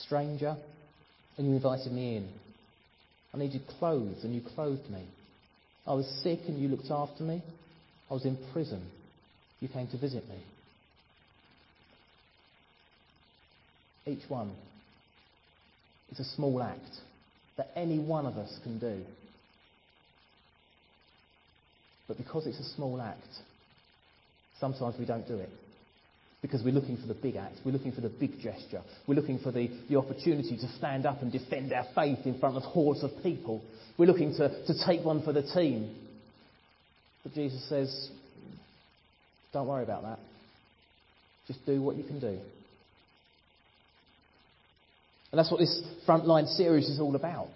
Stranger, 0.06 0.58
and 1.38 1.48
you 1.48 1.54
invited 1.54 1.92
me 1.92 2.18
in. 2.18 2.30
I 3.34 3.38
needed 3.38 3.62
clothes, 3.80 4.24
and 4.24 4.34
you 4.34 4.42
clothed 4.56 4.90
me. 4.90 5.08
I 5.88 5.94
was 5.94 6.08
sick, 6.24 6.40
and 6.48 6.60
you 6.60 6.68
looked 6.68 6.92
after 6.92 7.24
me. 7.24 7.42
I 8.10 8.14
was 8.14 8.26
in 8.26 8.38
prison. 8.52 8.86
You 9.60 9.68
came 9.68 9.88
to 9.88 9.98
visit 9.98 10.28
me. 10.30 10.44
Each 14.06 14.30
one 14.30 14.52
is 16.12 16.20
a 16.20 16.26
small 16.36 16.62
act 16.62 16.82
that 17.58 17.70
any 17.76 17.98
one 17.98 18.26
of 18.26 18.38
us 18.38 18.60
can 18.64 18.80
do. 18.80 19.02
But 22.08 22.18
because 22.18 22.46
it's 22.46 22.60
a 22.60 22.76
small 22.76 23.02
act, 23.02 23.22
sometimes 24.60 24.96
we 25.00 25.06
don't 25.06 25.28
do 25.28 25.38
it. 25.38 25.50
Because 26.44 26.62
we're 26.62 26.74
looking 26.74 26.98
for 26.98 27.08
the 27.08 27.14
big 27.14 27.38
act, 27.38 27.56
we're 27.66 27.72
looking 27.72 27.94
for 27.94 28.02
the 28.02 28.10
big 28.10 28.40
gesture, 28.42 28.82
we're 29.08 29.16
looking 29.16 29.40
for 29.40 29.52
the, 29.52 29.70
the 29.90 29.96
opportunity 29.96 30.58
to 30.58 30.68
stand 30.78 31.06
up 31.06 31.22
and 31.22 31.32
defend 31.32 31.72
our 31.72 31.86
faith 31.96 32.20
in 32.26 32.38
front 32.38 32.58
of 32.58 32.64
hordes 32.64 33.02
of 33.02 33.12
people. 33.24 33.64
We're 33.98 34.08
looking 34.08 34.36
to, 34.36 34.66
to 34.66 34.86
take 34.86 35.06
one 35.06 35.24
for 35.24 35.32
the 35.32 35.42
team. 35.42 35.96
But 37.24 37.34
Jesus 37.34 37.68
says, 37.70 38.10
don't 39.54 39.68
worry 39.68 39.84
about 39.84 40.04
that. 40.04 40.20
Just 41.48 41.66
do 41.66 41.82
what 41.82 41.96
you 41.96 42.04
can 42.04 42.20
do. 42.20 42.38
And 45.32 45.40
that's 45.40 45.50
what 45.50 45.62
this 45.62 45.82
frontline 46.08 46.48
series 46.48 46.90
is 46.90 47.00
all 47.00 47.16
about. 47.16 47.48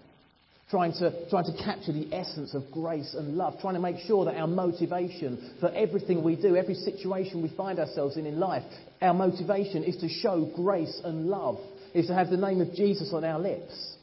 Trying 0.69 0.91
to, 0.93 1.30
trying 1.30 1.45
to 1.45 1.63
capture 1.63 1.93
the 1.93 2.13
essence 2.13 2.53
of 2.53 2.63
grace 2.73 3.15
and 3.17 3.38
love, 3.38 3.53
trying 3.62 3.75
to 3.75 3.80
make 3.80 3.99
sure 3.99 4.25
that 4.25 4.36
our 4.36 4.47
motivation 4.47 5.56
for 5.62 5.69
everything 5.69 6.25
we 6.25 6.36
do, 6.36 6.58
every 6.58 6.73
situation 6.73 7.41
we 7.41 7.47
find 7.56 7.80
ourselves 7.80 8.17
in 8.17 8.25
in 8.25 8.38
life, 8.38 8.63
our 9.01 9.13
motivation 9.13 9.84
is 9.86 9.95
to 9.97 10.10
show 10.10 10.51
grace 10.56 10.99
and 11.06 11.27
love, 11.27 11.58
is 11.93 12.08
to 12.08 12.13
have 12.13 12.30
the 12.30 12.36
name 12.36 12.60
of 12.60 12.73
Jesus 12.73 13.13
on 13.13 13.23
our 13.23 13.39
lips. 13.39 13.93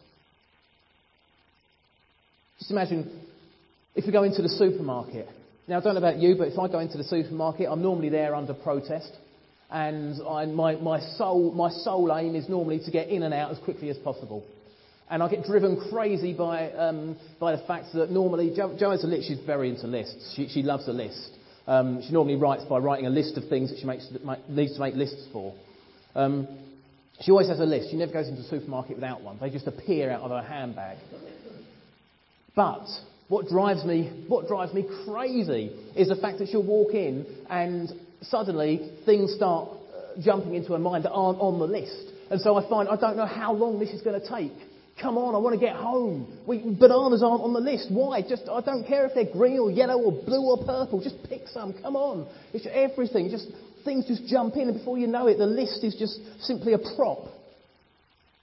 Just 2.58 2.70
imagine 2.70 3.26
if 3.94 4.06
we 4.06 4.12
go 4.12 4.22
into 4.22 4.40
the 4.40 4.48
supermarket. 4.48 5.28
Now, 5.68 5.78
I 5.78 5.80
don't 5.82 5.92
know 5.92 5.98
about 5.98 6.16
you, 6.16 6.34
but 6.36 6.48
if 6.48 6.58
I 6.58 6.68
go 6.68 6.78
into 6.78 6.96
the 6.96 7.04
supermarket, 7.04 7.68
I'm 7.70 7.82
normally 7.82 8.08
there 8.08 8.34
under 8.34 8.54
protest 8.54 9.12
and 9.70 10.22
I, 10.22 10.46
my, 10.46 10.76
my, 10.76 11.00
sole, 11.16 11.52
my 11.52 11.68
sole 11.68 12.16
aim 12.16 12.34
is 12.36 12.48
normally 12.48 12.78
to 12.84 12.90
get 12.90 13.08
in 13.08 13.22
and 13.22 13.34
out 13.34 13.50
as 13.50 13.58
quickly 13.58 13.90
as 13.90 13.98
possible. 13.98 14.44
And 15.14 15.22
I 15.22 15.28
get 15.28 15.44
driven 15.44 15.80
crazy 15.90 16.32
by, 16.32 16.72
um, 16.72 17.16
by 17.38 17.54
the 17.54 17.62
fact 17.66 17.92
that 17.94 18.10
normally, 18.10 18.52
jo, 18.52 18.76
jo 18.76 18.90
has 18.90 19.04
a 19.04 19.06
list, 19.06 19.28
she's 19.28 19.38
very 19.46 19.70
into 19.70 19.86
lists. 19.86 20.34
She, 20.34 20.48
she 20.48 20.62
loves 20.62 20.88
a 20.88 20.92
list. 20.92 21.30
Um, 21.68 22.02
she 22.04 22.12
normally 22.12 22.34
writes 22.34 22.64
by 22.64 22.78
writing 22.78 23.06
a 23.06 23.10
list 23.10 23.36
of 23.36 23.48
things 23.48 23.70
that 23.70 23.78
she 23.78 23.86
makes, 23.86 24.08
that 24.08 24.50
needs 24.50 24.74
to 24.74 24.80
make 24.80 24.96
lists 24.96 25.28
for. 25.32 25.54
Um, 26.16 26.48
she 27.20 27.30
always 27.30 27.46
has 27.46 27.60
a 27.60 27.64
list. 27.64 27.90
She 27.92 27.96
never 27.96 28.12
goes 28.12 28.26
into 28.26 28.40
a 28.40 28.44
supermarket 28.46 28.96
without 28.96 29.22
one. 29.22 29.38
They 29.40 29.50
just 29.50 29.68
appear 29.68 30.10
out 30.10 30.22
of 30.22 30.32
her 30.32 30.42
handbag. 30.42 30.98
But 32.56 32.88
what 33.28 33.46
drives 33.46 33.84
me, 33.84 34.24
what 34.26 34.48
drives 34.48 34.74
me 34.74 34.84
crazy 35.06 35.70
is 35.94 36.08
the 36.08 36.16
fact 36.16 36.40
that 36.40 36.48
she'll 36.48 36.66
walk 36.66 36.92
in 36.92 37.24
and 37.48 37.88
suddenly 38.20 38.90
things 39.06 39.32
start 39.36 39.68
uh, 39.68 40.20
jumping 40.20 40.56
into 40.56 40.72
her 40.72 40.80
mind 40.80 41.04
that 41.04 41.12
aren't 41.12 41.38
on 41.38 41.60
the 41.60 41.66
list. 41.66 42.02
And 42.32 42.40
so 42.40 42.56
I 42.56 42.68
find 42.68 42.88
I 42.88 42.96
don't 42.96 43.16
know 43.16 43.26
how 43.26 43.52
long 43.52 43.78
this 43.78 43.90
is 43.90 44.02
going 44.02 44.20
to 44.20 44.28
take. 44.28 44.50
Come 45.00 45.18
on, 45.18 45.34
I 45.34 45.38
want 45.38 45.58
to 45.58 45.60
get 45.60 45.74
home. 45.74 46.38
We, 46.46 46.58
bananas 46.58 47.22
aren't 47.22 47.42
on 47.42 47.52
the 47.52 47.60
list. 47.60 47.88
Why? 47.90 48.22
Just 48.22 48.48
I 48.48 48.60
don't 48.60 48.86
care 48.86 49.04
if 49.06 49.12
they're 49.14 49.32
green 49.32 49.58
or 49.58 49.70
yellow 49.70 50.00
or 50.00 50.12
blue 50.12 50.42
or 50.42 50.64
purple. 50.64 51.02
Just 51.02 51.16
pick 51.28 51.48
some. 51.48 51.74
Come 51.82 51.96
on. 51.96 52.28
It's 52.52 52.66
everything. 52.70 53.28
Just 53.28 53.48
things 53.84 54.06
just 54.06 54.26
jump 54.26 54.54
in, 54.54 54.68
and 54.68 54.78
before 54.78 54.96
you 54.96 55.06
know 55.06 55.26
it, 55.26 55.38
the 55.38 55.46
list 55.46 55.82
is 55.82 55.96
just 55.96 56.20
simply 56.44 56.74
a 56.74 56.78
prop. 56.96 57.26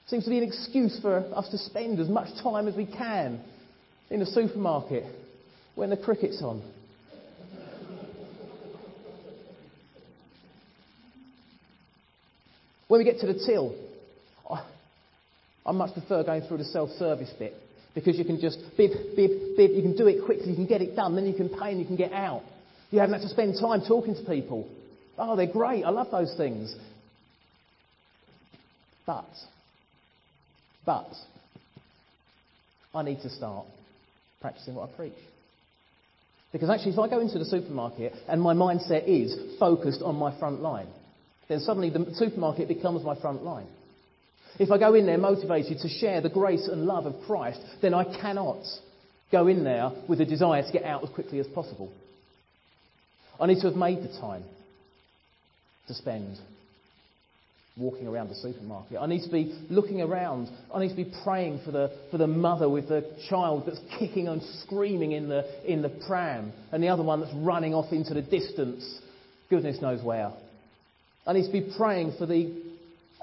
Seems 0.08 0.26
to 0.26 0.30
be 0.30 0.38
an 0.40 0.44
excuse 0.44 1.00
for 1.02 1.20
us 1.34 1.50
to 1.50 1.58
spend 1.58 2.00
as 2.00 2.10
much 2.10 2.28
time 2.44 2.68
as 2.68 2.76
we 2.76 2.86
can 2.86 3.40
in 4.10 4.20
the 4.20 4.26
supermarket 4.26 5.06
when 5.76 5.90
the 5.90 5.98
cricket's 5.98 6.42
on. 6.42 6.62
When 12.90 13.00
we 13.00 13.06
get 13.06 13.22
to 13.22 13.28
the 13.28 13.42
till, 13.46 13.74
I 15.66 15.72
much 15.72 15.94
prefer 15.94 16.24
going 16.24 16.42
through 16.44 16.58
the 16.58 16.66
self-service 16.66 17.34
bit 17.38 17.54
because 17.94 18.18
you 18.18 18.26
can 18.26 18.40
just 18.40 18.58
bib, 18.78 18.92
bib, 19.16 19.32
bib, 19.58 19.72
you 19.72 19.82
can 19.82 19.96
do 19.96 20.08
it 20.08 20.24
quickly, 20.26 20.50
you 20.50 20.56
can 20.56 20.66
get 20.66 20.82
it 20.82 20.96
done, 20.96 21.16
then 21.16 21.26
you 21.26 21.34
can 21.34 21.50
pay 21.50 21.72
and 21.72 21.80
you 21.80 21.86
can 21.86 21.98
get 21.98 22.14
out. 22.14 22.44
You 22.90 23.00
haven't 23.00 23.14
had 23.14 23.22
to 23.22 23.30
spend 23.30 23.56
time 23.60 23.82
talking 23.88 24.16
to 24.16 24.24
people. 24.24 24.68
Oh, 25.18 25.36
they're 25.36 25.52
great, 25.52 25.84
I 25.84 25.90
love 25.90 26.08
those 26.12 26.34
things. 26.36 26.74
But, 29.06 29.30
but, 30.86 31.10
I 32.94 33.04
need 33.04 33.22
to 33.22 33.30
start 33.30 33.66
practicing 34.40 34.76
what 34.76 34.90
I 34.90 34.96
preach. 34.96 35.14
Because 36.52 36.70
actually, 36.70 36.94
if 36.94 37.00
I 37.00 37.08
go 37.08 37.20
into 37.20 37.40
the 37.40 37.46
supermarket 37.46 38.14
and 38.28 38.42
my 38.42 38.54
mindset 38.54 39.08
is 39.08 39.36
focused 39.60 40.02
on 40.02 40.16
my 40.16 40.38
front 40.38 40.62
line, 40.62 40.88
then 41.48 41.60
suddenly 41.60 41.90
the 41.90 42.14
supermarket 42.16 42.68
becomes 42.68 43.04
my 43.04 43.20
front 43.20 43.44
line. 43.44 43.68
If 44.60 44.72
I 44.72 44.78
go 44.78 44.94
in 44.94 45.06
there 45.06 45.18
motivated 45.18 45.80
to 45.80 45.90
share 45.90 46.22
the 46.22 46.30
grace 46.30 46.68
and 46.68 46.86
love 46.86 47.06
of 47.06 47.16
Christ, 47.26 47.60
then 47.82 47.94
I 47.94 48.04
cannot 48.04 48.64
go 49.32 49.48
in 49.48 49.64
there 49.64 49.92
with 50.08 50.22
a 50.22 50.26
desire 50.26 50.62
to 50.62 50.72
get 50.72 50.84
out 50.84 51.04
as 51.04 51.10
quickly 51.10 51.40
as 51.40 51.48
possible. 51.48 51.92
I 53.40 53.48
need 53.48 53.62
to 53.62 53.68
have 53.68 53.76
made 53.76 54.04
the 54.04 54.20
time 54.20 54.44
to 55.88 55.94
spend 55.94 56.38
walking 57.78 58.08
around 58.08 58.30
the 58.30 58.36
supermarket. 58.36 58.98
I 59.00 59.08
need 59.08 59.24
to 59.24 59.32
be 59.32 59.58
looking 59.70 60.02
around. 60.02 60.50
I 60.74 60.80
need 60.80 60.90
to 60.90 60.96
be 60.96 61.12
praying 61.24 61.62
for 61.64 61.72
the, 61.72 61.98
for 62.12 62.18
the 62.18 62.28
mother 62.28 62.70
with 62.70 62.90
the 62.90 63.06
child 63.30 63.64
that's 63.66 63.80
kicking 63.98 64.28
and 64.28 64.42
screaming 64.64 65.14
in 65.14 65.30
the, 65.30 65.72
in 65.72 65.82
the 65.82 65.90
pram, 66.08 66.52
and 66.72 66.84
the 66.84 66.90
other 66.90 67.04
one 67.04 67.22
that's 67.22 67.34
running 67.34 67.74
off 67.74 67.92
into 67.92 68.14
the 68.14 68.22
distance, 68.22 69.00
goodness 69.50 69.82
knows 69.82 70.04
where. 70.04 70.32
I 71.26 71.34
need 71.34 71.46
to 71.46 71.52
be 71.52 71.74
praying 71.78 72.16
for 72.18 72.26
the, 72.26 72.62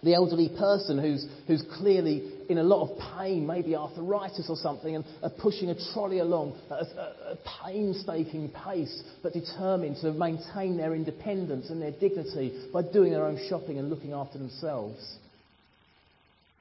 the 0.02 0.14
elderly 0.14 0.48
person 0.56 0.98
who's, 0.98 1.26
who's 1.46 1.64
clearly 1.76 2.32
in 2.48 2.58
a 2.58 2.62
lot 2.62 2.88
of 2.88 2.98
pain, 3.18 3.46
maybe 3.46 3.74
arthritis 3.74 4.46
or 4.48 4.56
something, 4.56 4.94
and 4.94 5.04
are 5.22 5.30
pushing 5.30 5.70
a 5.70 5.92
trolley 5.92 6.20
along 6.20 6.58
at 6.70 6.78
a, 6.78 7.32
a 7.32 7.38
painstaking 7.64 8.50
pace, 8.64 9.02
but 9.22 9.32
determined 9.32 9.96
to 10.00 10.12
maintain 10.12 10.76
their 10.76 10.94
independence 10.94 11.70
and 11.70 11.82
their 11.82 11.92
dignity 11.92 12.68
by 12.72 12.82
doing 12.82 13.12
their 13.12 13.26
own 13.26 13.38
shopping 13.48 13.78
and 13.78 13.90
looking 13.90 14.12
after 14.12 14.38
themselves. 14.38 15.18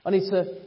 I 0.05 0.09
need 0.09 0.29
to, 0.29 0.61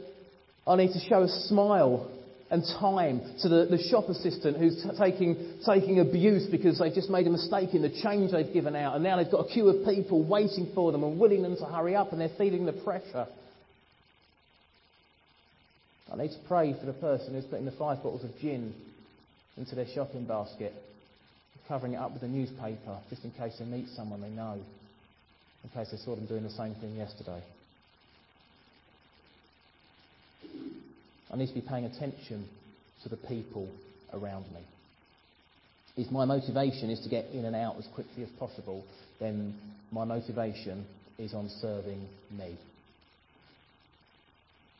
I 0.65 0.75
need 0.75 0.93
to 0.93 0.99
show 1.09 1.23
a 1.23 1.29
smile 1.47 2.09
and 2.51 2.65
time 2.79 3.21
to 3.41 3.47
the, 3.47 3.65
the 3.65 3.81
shop 3.89 4.09
assistant 4.09 4.57
who's 4.57 4.83
t- 4.83 4.89
taking, 4.99 5.59
taking 5.65 6.01
abuse 6.01 6.45
because 6.51 6.77
they've 6.77 6.93
just 6.93 7.09
made 7.09 7.25
a 7.25 7.29
mistake 7.29 7.73
in 7.73 7.81
the 7.81 8.01
change 8.03 8.31
they've 8.31 8.53
given 8.53 8.75
out 8.75 8.93
and 8.93 9.03
now 9.03 9.15
they've 9.15 9.31
got 9.31 9.49
a 9.49 9.53
queue 9.53 9.69
of 9.69 9.85
people 9.85 10.21
waiting 10.27 10.69
for 10.75 10.91
them 10.91 11.01
and 11.01 11.17
willing 11.17 11.41
them 11.41 11.55
to 11.55 11.63
hurry 11.63 11.95
up 11.95 12.11
and 12.11 12.19
they're 12.19 12.37
feeling 12.37 12.65
the 12.65 12.73
pressure. 12.73 13.25
I 16.11 16.17
need 16.17 16.31
to 16.31 16.47
pray 16.49 16.75
for 16.77 16.85
the 16.85 16.93
person 16.93 17.33
who's 17.33 17.45
putting 17.45 17.65
the 17.65 17.71
five 17.71 18.03
bottles 18.03 18.25
of 18.25 18.31
gin 18.41 18.75
into 19.55 19.73
their 19.73 19.87
shopping 19.95 20.25
basket, 20.25 20.73
covering 21.69 21.93
it 21.93 21.97
up 21.97 22.11
with 22.11 22.23
a 22.23 22.27
newspaper 22.27 22.99
just 23.09 23.23
in 23.23 23.31
case 23.31 23.55
they 23.59 23.65
meet 23.65 23.87
someone 23.95 24.21
they 24.21 24.29
know, 24.29 24.59
in 25.63 25.69
case 25.69 25.89
they 25.89 25.97
saw 25.97 26.15
them 26.17 26.25
doing 26.25 26.43
the 26.43 26.49
same 26.49 26.75
thing 26.75 26.97
yesterday. 26.97 27.41
I 31.31 31.37
need 31.37 31.47
to 31.47 31.53
be 31.53 31.61
paying 31.61 31.85
attention 31.85 32.47
to 33.03 33.09
the 33.09 33.17
people 33.17 33.69
around 34.13 34.45
me. 34.53 34.61
If 35.97 36.11
my 36.11 36.25
motivation 36.25 36.89
is 36.89 36.99
to 37.01 37.09
get 37.09 37.25
in 37.33 37.45
and 37.45 37.55
out 37.55 37.75
as 37.77 37.87
quickly 37.93 38.23
as 38.23 38.29
possible, 38.39 38.83
then 39.19 39.55
my 39.91 40.03
motivation 40.05 40.85
is 41.17 41.33
on 41.33 41.49
serving 41.61 42.07
me. 42.31 42.57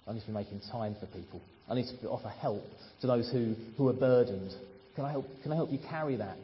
I 0.08 0.14
need 0.14 0.22
to 0.22 0.28
be 0.28 0.34
making 0.34 0.62
time 0.72 0.96
for 1.00 1.06
people. 1.08 1.42
I 1.70 1.76
need 1.76 1.86
to 2.02 2.10
offer 2.10 2.30
help 2.30 2.64
to 3.02 3.08
those 3.08 3.30
who, 3.32 3.56
who 3.78 3.88
are 3.90 3.94
burdened. 3.94 4.52
Can 4.96 5.06
I, 5.06 5.12
help, 5.12 5.26
can 5.44 5.52
I 5.52 5.56
help 5.56 5.72
you 5.72 5.80
carry 5.90 6.18
that? 6.18 6.38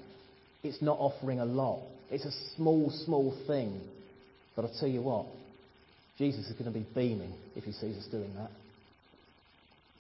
It's 0.64 0.82
not 0.82 0.98
offering 1.00 1.40
a 1.40 1.46
lot. 1.46 1.82
It's 2.10 2.26
a 2.26 2.32
small, 2.56 2.92
small 3.06 3.38
thing. 3.48 3.82
But 4.56 4.66
I'll 4.66 4.80
tell 4.80 4.90
you 4.90 5.02
what, 5.02 5.26
Jesus 6.18 6.46
is 6.48 6.54
going 6.54 6.72
to 6.72 6.80
be 6.80 6.86
beaming 6.96 7.34
if 7.56 7.64
he 7.64 7.72
sees 7.72 7.98
us 7.98 8.08
doing 8.12 8.34
that. 8.36 8.52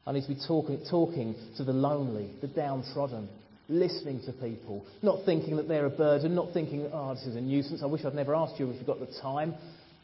I 0.08 0.14
need 0.14 0.22
to 0.22 0.30
be 0.30 0.40
talking, 0.48 0.80
talking 0.90 1.36
to 1.58 1.66
the 1.66 1.74
lonely, 1.74 2.32
the 2.40 2.48
downtrodden, 2.48 3.28
listening 3.68 4.22
to 4.26 4.32
people, 4.32 4.86
not 5.02 5.26
thinking 5.26 5.58
that 5.58 5.68
they're 5.68 5.86
a 5.86 5.90
burden, 5.90 6.34
not 6.34 6.54
thinking, 6.54 6.90
oh, 6.94 7.14
this 7.14 7.26
is 7.26 7.36
a 7.36 7.42
nuisance. 7.42 7.84
I 7.84 7.88
wish 7.88 8.06
I'd 8.06 8.16
never 8.16 8.34
asked 8.34 8.58
you 8.58 8.70
if 8.70 8.78
you've 8.78 8.88
got 8.88 9.02
the 9.02 9.14
time. 9.22 9.54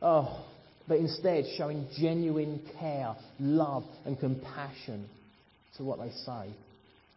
Oh, 0.01 0.45
but 0.89 0.97
instead 0.97 1.45
showing 1.57 1.87
genuine 1.97 2.61
care, 2.77 3.15
love, 3.39 3.85
and 4.05 4.19
compassion 4.19 5.07
to 5.77 5.83
what 5.85 5.99
they 5.99 6.11
say, 6.25 6.53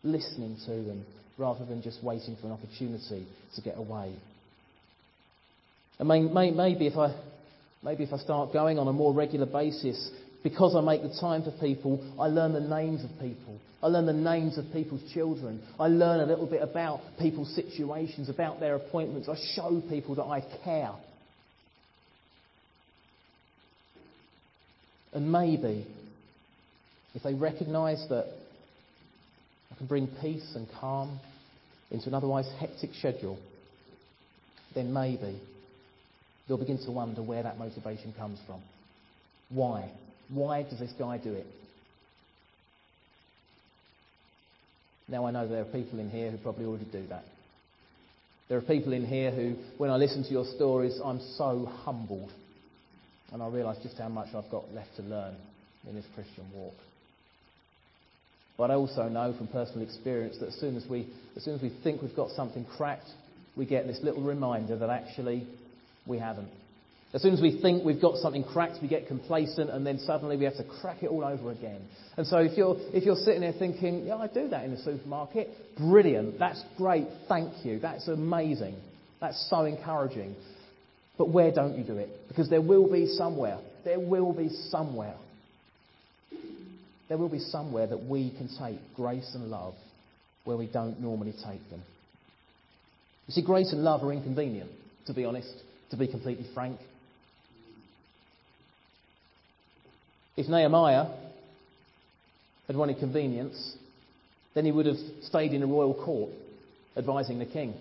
listening 0.05 0.57
to 0.67 0.71
them 0.71 1.05
rather 1.39 1.65
than 1.65 1.83
just 1.83 2.03
waiting 2.05 2.37
for 2.41 2.47
an 2.47 2.53
opportunity 2.53 3.27
to 3.57 3.61
get 3.63 3.77
away. 3.77 4.15
And 5.99 6.07
may, 6.07 6.21
may, 6.21 6.53
maybe 6.53 6.87
if 6.87 6.97
I 6.97 7.15
maybe 7.83 8.05
if 8.05 8.13
I 8.13 8.19
start 8.19 8.53
going 8.53 8.79
on 8.79 8.87
a 8.87 8.93
more 8.93 9.13
regular 9.13 9.47
basis, 9.47 10.11
because 10.47 10.77
I 10.77 10.81
make 10.81 11.03
the 11.03 11.13
time 11.21 11.43
for 11.43 11.51
people, 11.51 12.01
I 12.21 12.29
learn 12.29 12.53
the 12.53 12.61
names 12.61 13.03
of 13.03 13.11
people. 13.19 13.59
I 13.83 13.89
learn 13.89 14.07
the 14.07 14.13
names 14.13 14.57
of 14.59 14.65
people's 14.73 15.03
children. 15.13 15.61
I 15.77 15.89
learn 15.89 16.21
a 16.21 16.25
little 16.25 16.47
bit 16.47 16.63
about 16.63 17.01
people's 17.19 17.53
situations, 17.57 18.29
about 18.29 18.61
their 18.61 18.77
appointments. 18.77 19.29
I 19.29 19.35
show 19.57 19.83
people 19.91 20.15
that 20.15 20.23
I 20.23 20.45
care. 20.63 20.93
And 25.15 25.33
maybe, 25.33 25.85
if 27.17 27.25
they 27.25 27.35
recognise 27.35 28.07
that 28.09 28.27
I 29.73 29.75
can 29.75 29.89
bring 29.89 30.07
peace 30.23 30.53
and 30.55 30.69
calm 30.81 31.19
into 31.91 32.07
an 32.07 32.15
otherwise 32.15 32.49
hectic 32.61 32.91
schedule, 32.95 33.37
then 34.77 34.93
maybe 34.93 35.41
they'll 36.47 36.57
begin 36.57 36.79
to 36.85 36.93
wonder 36.93 37.21
where 37.21 37.43
that 37.43 37.59
motivation 37.59 38.15
comes 38.17 38.39
from. 38.47 38.63
Why? 39.49 39.91
Why 40.29 40.63
does 40.63 40.79
this 40.79 40.93
guy 40.99 41.19
do 41.19 41.33
it? 41.33 41.47
Now 45.09 45.27
I 45.27 45.31
know 45.31 45.47
there 45.47 45.63
are 45.63 45.65
people 45.65 46.01
in 46.01 46.11
here 46.11 46.31
who 46.31 46.39
probably 46.39 46.65
already 46.65 46.87
do 46.91 47.07
that. 47.09 47.25
There 48.49 48.59
are 48.59 48.63
people 48.63 48.93
in 48.93 49.05
here 49.05 49.31
who, 49.31 49.55
when 49.79 49.91
I 49.91 49.97
listen 49.97 50.23
to 50.25 50.31
your 50.31 50.45
stories, 50.57 50.99
I'm 51.05 51.21
so 51.37 51.67
humbled. 51.85 52.33
And 53.33 53.43
I 53.43 53.49
realise 53.49 53.79
just 53.83 53.99
how 53.99 54.09
much 54.09 54.29
I've 54.35 54.51
got 54.51 54.73
left 54.73 54.97
to 54.97 55.03
learn 55.03 55.35
in 55.89 55.95
this 55.95 56.05
Christian 56.15 56.45
walk. 56.55 56.75
But 58.57 58.71
I 58.71 58.75
also 58.75 59.09
know 59.09 59.35
from 59.37 59.49
personal 59.49 59.83
experience 59.83 60.39
that 60.39 60.49
as 60.49 60.55
soon 60.55 60.77
as 60.77 60.85
we, 60.89 61.09
as 61.37 61.45
soon 61.45 61.55
as 61.55 61.63
we 61.63 61.73
think 61.83 62.03
we've 62.03 62.17
got 62.17 62.31
something 62.31 62.65
cracked, 62.77 63.09
we 63.57 63.67
get 63.67 63.87
this 63.87 64.01
little 64.03 64.23
reminder 64.23 64.77
that 64.79 64.91
actually 64.91 65.47
we 66.07 66.19
haven't. 66.19 66.49
As 67.15 67.23
soon 67.23 67.33
as 67.33 67.41
we 67.41 67.61
think 67.63 67.85
we've 67.85 68.01
got 68.01 68.17
something 68.17 68.45
cracked, 68.45 68.83
we 68.83 68.89
get 68.89 69.07
complacent, 69.07 69.71
and 69.71 69.87
then 69.87 69.99
suddenly 69.99 70.37
we 70.37 70.45
have 70.45 70.57
to 70.57 70.65
crack 70.65 71.03
it 71.03 71.07
all 71.07 71.25
over 71.25 71.51
again. 71.51 71.81
And 72.17 72.27
so 72.27 72.39
if 72.39 72.59
you're, 72.59 72.77
if 72.93 73.05
you're 73.05 73.17
sitting 73.17 73.41
there 73.41 73.53
thinking, 73.53 74.07
yeah, 74.07 74.17
I 74.17 74.27
do 74.27 74.49
that 74.49 74.65
in 74.65 74.73
the 74.73 74.79
supermarket, 74.79 75.49
brilliant, 75.79 76.39
that's 76.39 76.63
great, 76.77 77.07
thank 77.29 77.65
you, 77.65 77.79
that's 77.79 78.09
amazing, 78.09 78.77
that's 79.21 79.49
so 79.49 79.65
encouraging. 79.65 80.35
But 81.17 81.31
where 81.31 81.53
don't 81.53 81.79
you 81.79 81.85
do 81.85 81.97
it? 81.97 82.11
Because 82.29 82.51
there 82.51 82.61
will 82.61 82.91
be 82.91 83.07
somewhere, 83.07 83.61
there 83.85 84.01
will 84.01 84.33
be 84.33 84.51
somewhere, 84.69 85.15
there 87.09 87.17
will 87.17 87.31
be 87.31 87.39
somewhere 87.39 87.87
that 87.87 88.05
we 88.05 88.31
can 88.37 88.51
take 88.59 88.79
grace 88.95 89.31
and 89.35 89.49
love 89.49 89.75
where 90.45 90.57
we 90.57 90.67
don't 90.67 91.01
normally 91.01 91.33
take 91.33 91.71
them. 91.71 91.83
You 93.27 93.33
see, 93.33 93.43
grace 93.45 93.73
and 93.73 93.83
love 93.83 94.03
are 94.03 94.13
inconvenient, 94.13 94.71
to 95.07 95.15
be 95.15 95.25
honest, 95.25 95.53
to 95.91 95.97
be 95.97 96.09
completely 96.09 96.47
frank. 96.53 96.79
If 100.37 100.49
Nehemiah 100.49 101.07
had 102.67 102.77
wanted 102.77 102.99
convenience, 102.99 103.77
then 104.55 104.65
he 104.65 104.73
would 104.73 104.87
have 104.87 104.97
stayed 105.23 105.53
in 105.53 105.63
a 105.63 105.67
royal 105.67 105.95
court 105.95 106.31
advising 106.97 107.39
the 107.39 107.47
king. 107.47 107.75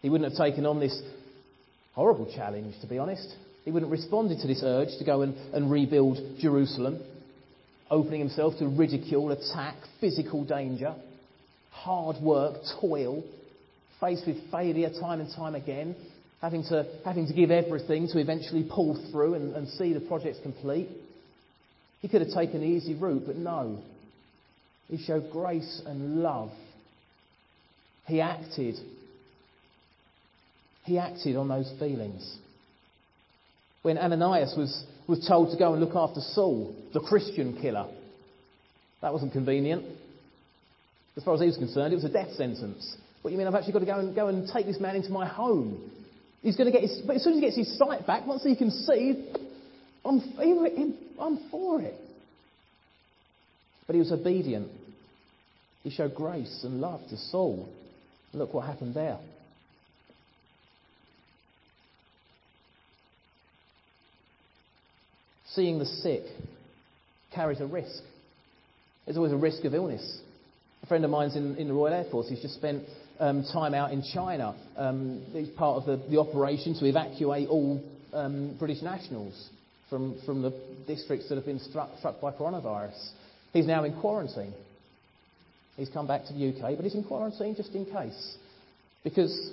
He 0.00 0.10
wouldn't 0.10 0.30
have 0.32 0.38
taken 0.38 0.66
on 0.66 0.80
this 0.80 1.00
horrible 1.94 2.32
challenge, 2.34 2.74
to 2.80 2.88
be 2.88 2.98
honest. 2.98 3.28
He 3.64 3.70
wouldn't 3.70 3.90
have 3.90 4.00
responded 4.00 4.40
to 4.40 4.48
this 4.48 4.62
urge 4.64 4.98
to 4.98 5.04
go 5.04 5.22
and, 5.22 5.36
and 5.54 5.70
rebuild 5.70 6.18
Jerusalem, 6.40 7.00
opening 7.88 8.18
himself 8.18 8.54
to 8.58 8.66
ridicule, 8.66 9.30
attack, 9.30 9.76
physical 10.00 10.44
danger, 10.44 10.94
hard 11.70 12.16
work, 12.20 12.56
toil, 12.80 13.22
faced 14.00 14.26
with 14.26 14.50
failure 14.50 14.90
time 15.00 15.20
and 15.20 15.32
time 15.36 15.54
again, 15.54 15.94
having 16.40 16.64
to, 16.64 16.84
having 17.04 17.28
to 17.28 17.32
give 17.32 17.52
everything 17.52 18.08
to 18.08 18.18
eventually 18.18 18.68
pull 18.68 18.98
through 19.12 19.34
and, 19.34 19.54
and 19.54 19.68
see 19.68 19.92
the 19.92 20.00
project 20.00 20.38
complete. 20.42 20.88
He 22.02 22.08
could 22.08 22.20
have 22.20 22.32
taken 22.34 22.60
the 22.60 22.66
easy 22.66 22.94
route, 22.94 23.22
but 23.26 23.36
no. 23.36 23.78
He 24.88 24.98
showed 24.98 25.30
grace 25.30 25.80
and 25.86 26.22
love. 26.22 26.50
He 28.06 28.20
acted. 28.20 28.74
He 30.84 30.98
acted 30.98 31.36
on 31.36 31.48
those 31.48 31.72
feelings. 31.78 32.36
When 33.82 33.96
Ananias 33.98 34.54
was, 34.56 34.84
was 35.06 35.26
told 35.26 35.52
to 35.52 35.56
go 35.56 35.72
and 35.72 35.82
look 35.82 35.94
after 35.94 36.20
Saul, 36.20 36.74
the 36.92 37.00
Christian 37.00 37.58
killer, 37.60 37.86
that 39.00 39.12
wasn't 39.12 39.32
convenient. 39.32 39.84
As 41.16 41.22
far 41.22 41.34
as 41.34 41.40
he 41.40 41.46
was 41.46 41.56
concerned, 41.56 41.92
it 41.92 41.96
was 41.96 42.04
a 42.04 42.08
death 42.08 42.32
sentence. 42.32 42.96
What 43.22 43.30
you 43.30 43.38
mean 43.38 43.46
I've 43.46 43.54
actually 43.54 43.74
got 43.74 43.80
to 43.80 43.86
go 43.86 43.98
and 43.98 44.14
go 44.14 44.26
and 44.26 44.48
take 44.52 44.66
this 44.66 44.80
man 44.80 44.96
into 44.96 45.10
my 45.10 45.26
home? 45.26 45.90
He's 46.42 46.56
going 46.56 46.70
to 46.70 46.72
get 46.72 46.82
his, 46.82 47.00
but 47.06 47.16
as 47.16 47.22
soon 47.22 47.34
as 47.34 47.38
he 47.38 47.44
gets 47.44 47.56
his 47.56 47.78
sight 47.78 48.06
back, 48.06 48.26
once 48.26 48.42
he 48.42 48.56
can 48.56 48.70
see, 48.70 49.28
I'm, 50.04 50.20
I'm 51.20 51.50
for 51.50 51.80
it. 51.80 51.94
But 53.86 53.94
he 53.94 53.98
was 54.00 54.12
obedient. 54.12 54.68
He 55.82 55.90
showed 55.90 56.14
grace 56.14 56.60
and 56.64 56.80
love 56.80 57.00
to 57.10 57.16
Saul. 57.16 57.68
Look 58.32 58.54
what 58.54 58.66
happened 58.66 58.94
there. 58.94 59.18
Seeing 65.50 65.78
the 65.78 65.86
sick 65.86 66.22
carries 67.34 67.60
a 67.60 67.66
risk. 67.66 68.02
There's 69.04 69.16
always 69.16 69.32
a 69.32 69.36
risk 69.36 69.64
of 69.64 69.74
illness. 69.74 70.20
A 70.82 70.86
friend 70.86 71.04
of 71.04 71.10
mine's 71.10 71.36
in, 71.36 71.56
in 71.56 71.68
the 71.68 71.74
Royal 71.74 71.92
Air 71.92 72.06
Force. 72.10 72.28
He's 72.28 72.40
just 72.40 72.54
spent 72.54 72.84
um, 73.20 73.44
time 73.52 73.74
out 73.74 73.92
in 73.92 74.02
China. 74.14 74.54
Um, 74.76 75.22
he's 75.32 75.50
part 75.50 75.76
of 75.76 75.86
the, 75.86 76.08
the 76.08 76.18
operation 76.18 76.74
to 76.78 76.86
evacuate 76.86 77.48
all 77.48 77.84
um, 78.14 78.56
British 78.58 78.82
nationals 78.82 79.50
from, 79.92 80.16
from 80.24 80.40
the 80.40 80.54
districts 80.86 81.28
that 81.28 81.34
have 81.34 81.44
been 81.44 81.58
struck, 81.58 81.90
struck 81.98 82.18
by 82.18 82.32
coronavirus. 82.32 83.10
He's 83.52 83.66
now 83.66 83.84
in 83.84 83.92
quarantine. 84.00 84.54
He's 85.76 85.90
come 85.90 86.06
back 86.06 86.24
to 86.24 86.32
the 86.32 86.48
UK, 86.48 86.76
but 86.76 86.84
he's 86.84 86.94
in 86.94 87.04
quarantine 87.04 87.54
just 87.54 87.74
in 87.74 87.84
case. 87.84 88.36
Because 89.04 89.52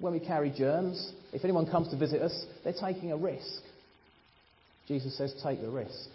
when 0.00 0.12
we 0.12 0.18
carry 0.18 0.50
germs, 0.50 1.12
if 1.32 1.44
anyone 1.44 1.70
comes 1.70 1.88
to 1.90 1.96
visit 1.96 2.20
us, 2.20 2.46
they're 2.64 2.72
taking 2.72 3.12
a 3.12 3.16
risk. 3.16 3.62
Jesus 4.88 5.16
says, 5.16 5.32
take 5.44 5.60
the 5.60 5.70
risk. 5.70 6.08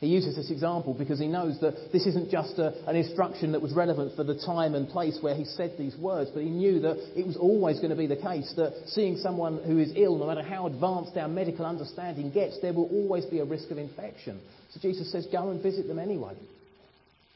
He 0.00 0.08
uses 0.08 0.36
this 0.36 0.50
example 0.50 0.92
because 0.92 1.18
he 1.18 1.26
knows 1.26 1.58
that 1.60 1.90
this 1.90 2.06
isn't 2.06 2.30
just 2.30 2.58
a, 2.58 2.86
an 2.86 2.96
instruction 2.96 3.52
that 3.52 3.62
was 3.62 3.72
relevant 3.72 4.14
for 4.14 4.24
the 4.24 4.38
time 4.44 4.74
and 4.74 4.86
place 4.86 5.16
where 5.22 5.34
he 5.34 5.46
said 5.46 5.72
these 5.78 5.96
words, 5.96 6.30
but 6.34 6.42
he 6.42 6.50
knew 6.50 6.80
that 6.80 7.18
it 7.18 7.26
was 7.26 7.38
always 7.38 7.78
going 7.78 7.90
to 7.90 7.96
be 7.96 8.06
the 8.06 8.16
case 8.16 8.52
that 8.56 8.74
seeing 8.88 9.16
someone 9.16 9.62
who 9.64 9.78
is 9.78 9.92
ill, 9.96 10.18
no 10.18 10.26
matter 10.26 10.42
how 10.42 10.66
advanced 10.66 11.16
our 11.16 11.28
medical 11.28 11.64
understanding 11.64 12.30
gets, 12.30 12.60
there 12.60 12.74
will 12.74 12.88
always 12.88 13.24
be 13.24 13.38
a 13.38 13.44
risk 13.46 13.70
of 13.70 13.78
infection. 13.78 14.38
So 14.72 14.80
Jesus 14.80 15.10
says, 15.10 15.26
go 15.32 15.48
and 15.48 15.62
visit 15.62 15.88
them 15.88 15.98
anyway. 15.98 16.34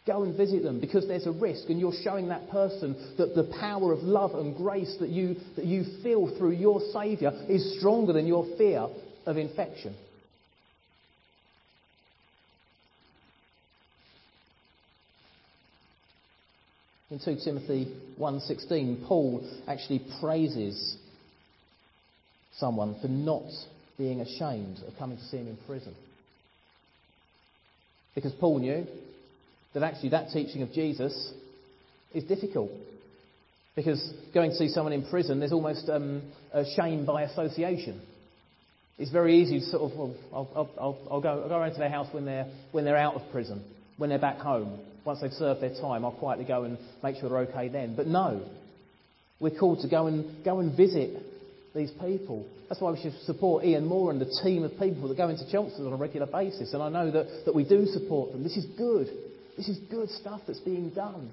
Go 0.07 0.25
and 0.25 0.37
visit 0.37 0.63
them 0.63 0.81
because 0.81 1.09
there's 1.09 1.27
a 1.27 1.33
risk, 1.33 1.71
and 1.71 1.81
you're 1.81 1.95
showing 2.05 2.29
that 2.29 2.51
person 2.51 3.15
that 3.17 3.35
the 3.35 3.51
power 3.59 3.91
of 3.91 4.01
love 4.01 4.35
and 4.35 4.55
grace 4.55 4.97
that 5.01 5.09
you, 5.09 5.37
that 5.57 5.65
you 5.65 5.85
feel 6.03 6.37
through 6.37 6.53
your 6.53 6.81
Saviour 6.93 7.33
is 7.49 7.79
stronger 7.79 8.13
than 8.13 8.27
your 8.27 8.45
fear 8.59 8.87
of 9.25 9.39
infection. 9.39 9.97
In 17.11 17.19
2 17.19 17.39
Timothy 17.45 17.89
1:16, 18.19 19.07
Paul 19.07 19.43
actually 19.67 20.01
praises 20.21 20.97
someone 22.57 22.95
for 23.01 23.09
not 23.09 23.51
being 23.99 24.21
ashamed 24.21 24.79
of 24.87 24.97
coming 24.97 25.19
to 25.19 25.25
see 25.25 25.39
him 25.39 25.49
in 25.49 25.57
prison. 25.67 25.95
Because 28.15 28.33
Paul 28.35 28.61
knew 28.61 28.87
that 29.75 29.83
actually 29.83 30.11
that 30.11 30.31
teaching 30.31 30.63
of 30.63 30.73
Jesus 30.73 31.33
is 32.15 32.25
difficult. 32.25 32.71
Because 33.75 34.01
going 34.35 34.51
to 34.51 34.57
see 34.57 34.69
someone 34.69 34.93
in 34.93 35.09
prison, 35.09 35.39
there's 35.39 35.53
almost 35.53 35.89
um, 35.89 36.23
a 36.53 36.65
shame 36.77 37.07
by 37.07 37.23
association. 37.23 38.01
It's 38.99 39.11
very 39.11 39.41
easy 39.41 39.61
to 39.61 39.67
sort 39.67 39.91
of, 39.91 39.99
well, 39.99 40.15
I'll, 40.33 40.71
I'll, 40.79 40.99
I'll, 41.11 41.21
go, 41.21 41.43
I'll 41.43 41.49
go 41.49 41.57
around 41.57 41.73
to 41.73 41.79
their 41.79 41.89
house 41.89 42.09
when 42.13 42.25
they're, 42.25 42.47
when 42.73 42.85
they're 42.85 42.97
out 42.97 43.15
of 43.15 43.23
prison, 43.31 43.65
when 43.97 44.11
they're 44.11 44.19
back 44.19 44.39
home. 44.39 44.79
Once 45.05 45.21
they've 45.21 45.33
served 45.33 45.63
their 45.63 45.75
time, 45.81 46.05
I'll 46.05 46.13
quietly 46.13 46.45
go 46.45 46.65
and 46.65 46.79
make 47.03 47.17
sure 47.17 47.29
they're 47.29 47.39
okay 47.51 47.69
then. 47.69 47.97
But 47.97 48.07
no, 48.07 48.43
we're 49.39 49.59
called 49.59 49.81
to 49.81 49.89
go 49.89 50.07
and, 50.07 50.45
go 50.45 50.61
and 50.61 50.77
visit 50.77 51.23
these 51.75 51.91
people. 51.93 52.47
That's 52.69 52.81
why 52.81 52.91
we 52.91 53.01
should 53.01 53.19
support 53.23 53.65
Ian 53.65 53.87
Moore 53.87 54.11
and 54.11 54.21
the 54.21 54.41
team 54.43 54.63
of 54.65 54.73
people 54.79 55.09
that 55.09 55.17
go 55.17 55.29
into 55.29 55.51
Chelmsford 55.51 55.87
on 55.87 55.93
a 55.93 55.97
regular 55.97 56.27
basis. 56.27 56.73
And 56.75 56.83
I 56.83 56.89
know 56.89 57.11
that, 57.11 57.45
that 57.47 57.55
we 57.55 57.65
do 57.65 57.87
support 57.87 58.33
them. 58.33 58.43
This 58.43 58.57
is 58.57 58.67
good. 58.77 59.09
This 59.57 59.69
is 59.69 59.79
good 59.91 60.11
stuff 60.11 60.43
that's 60.47 60.61
being 60.61 60.91
done. 60.91 61.33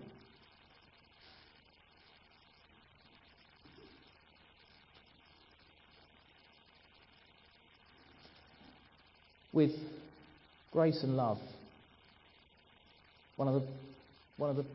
With 9.54 9.72
grace 10.72 11.02
and 11.02 11.18
love, 11.18 11.40
one 13.38 13.48
of 13.48 13.62
the, 13.62 13.68
one 14.38 14.50
of 14.50 14.56
the 14.56 14.66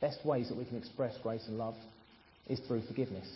best 0.00 0.24
ways 0.24 0.48
that 0.48 0.56
we 0.56 0.64
can 0.64 0.78
express 0.78 1.14
grace 1.22 1.44
and 1.46 1.58
love 1.58 1.74
is 2.48 2.58
through 2.66 2.82
forgiveness. 2.86 3.28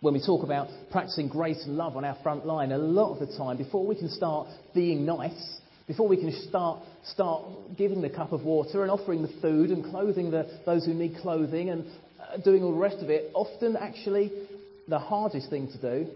When 0.00 0.14
we 0.14 0.24
talk 0.24 0.42
about 0.42 0.68
practicing 0.90 1.28
grace 1.28 1.62
and 1.64 1.76
love 1.76 1.96
on 1.96 2.04
our 2.04 2.16
front 2.22 2.46
line, 2.46 2.72
a 2.72 2.78
lot 2.78 3.12
of 3.12 3.26
the 3.26 3.36
time, 3.36 3.56
before 3.56 3.86
we 3.86 3.94
can 3.94 4.10
start 4.10 4.48
being 4.74 5.06
nice, 5.06 5.60
before 5.86 6.08
we 6.08 6.16
can 6.16 6.32
start, 6.48 6.80
start 7.12 7.44
giving 7.78 8.02
the 8.02 8.10
cup 8.10 8.32
of 8.32 8.42
water 8.42 8.82
and 8.82 8.90
offering 8.90 9.22
the 9.22 9.32
food 9.40 9.70
and 9.70 9.84
clothing 9.84 10.30
the, 10.30 10.60
those 10.66 10.84
who 10.84 10.94
need 10.94 11.16
clothing 11.20 11.70
and 11.70 11.84
uh, 12.20 12.38
doing 12.38 12.62
all 12.62 12.72
the 12.72 12.78
rest 12.78 12.98
of 13.02 13.10
it, 13.10 13.30
often 13.34 13.76
actually 13.76 14.32
the 14.88 14.98
hardest 14.98 15.50
thing 15.50 15.68
to 15.68 15.80
do, 15.80 16.10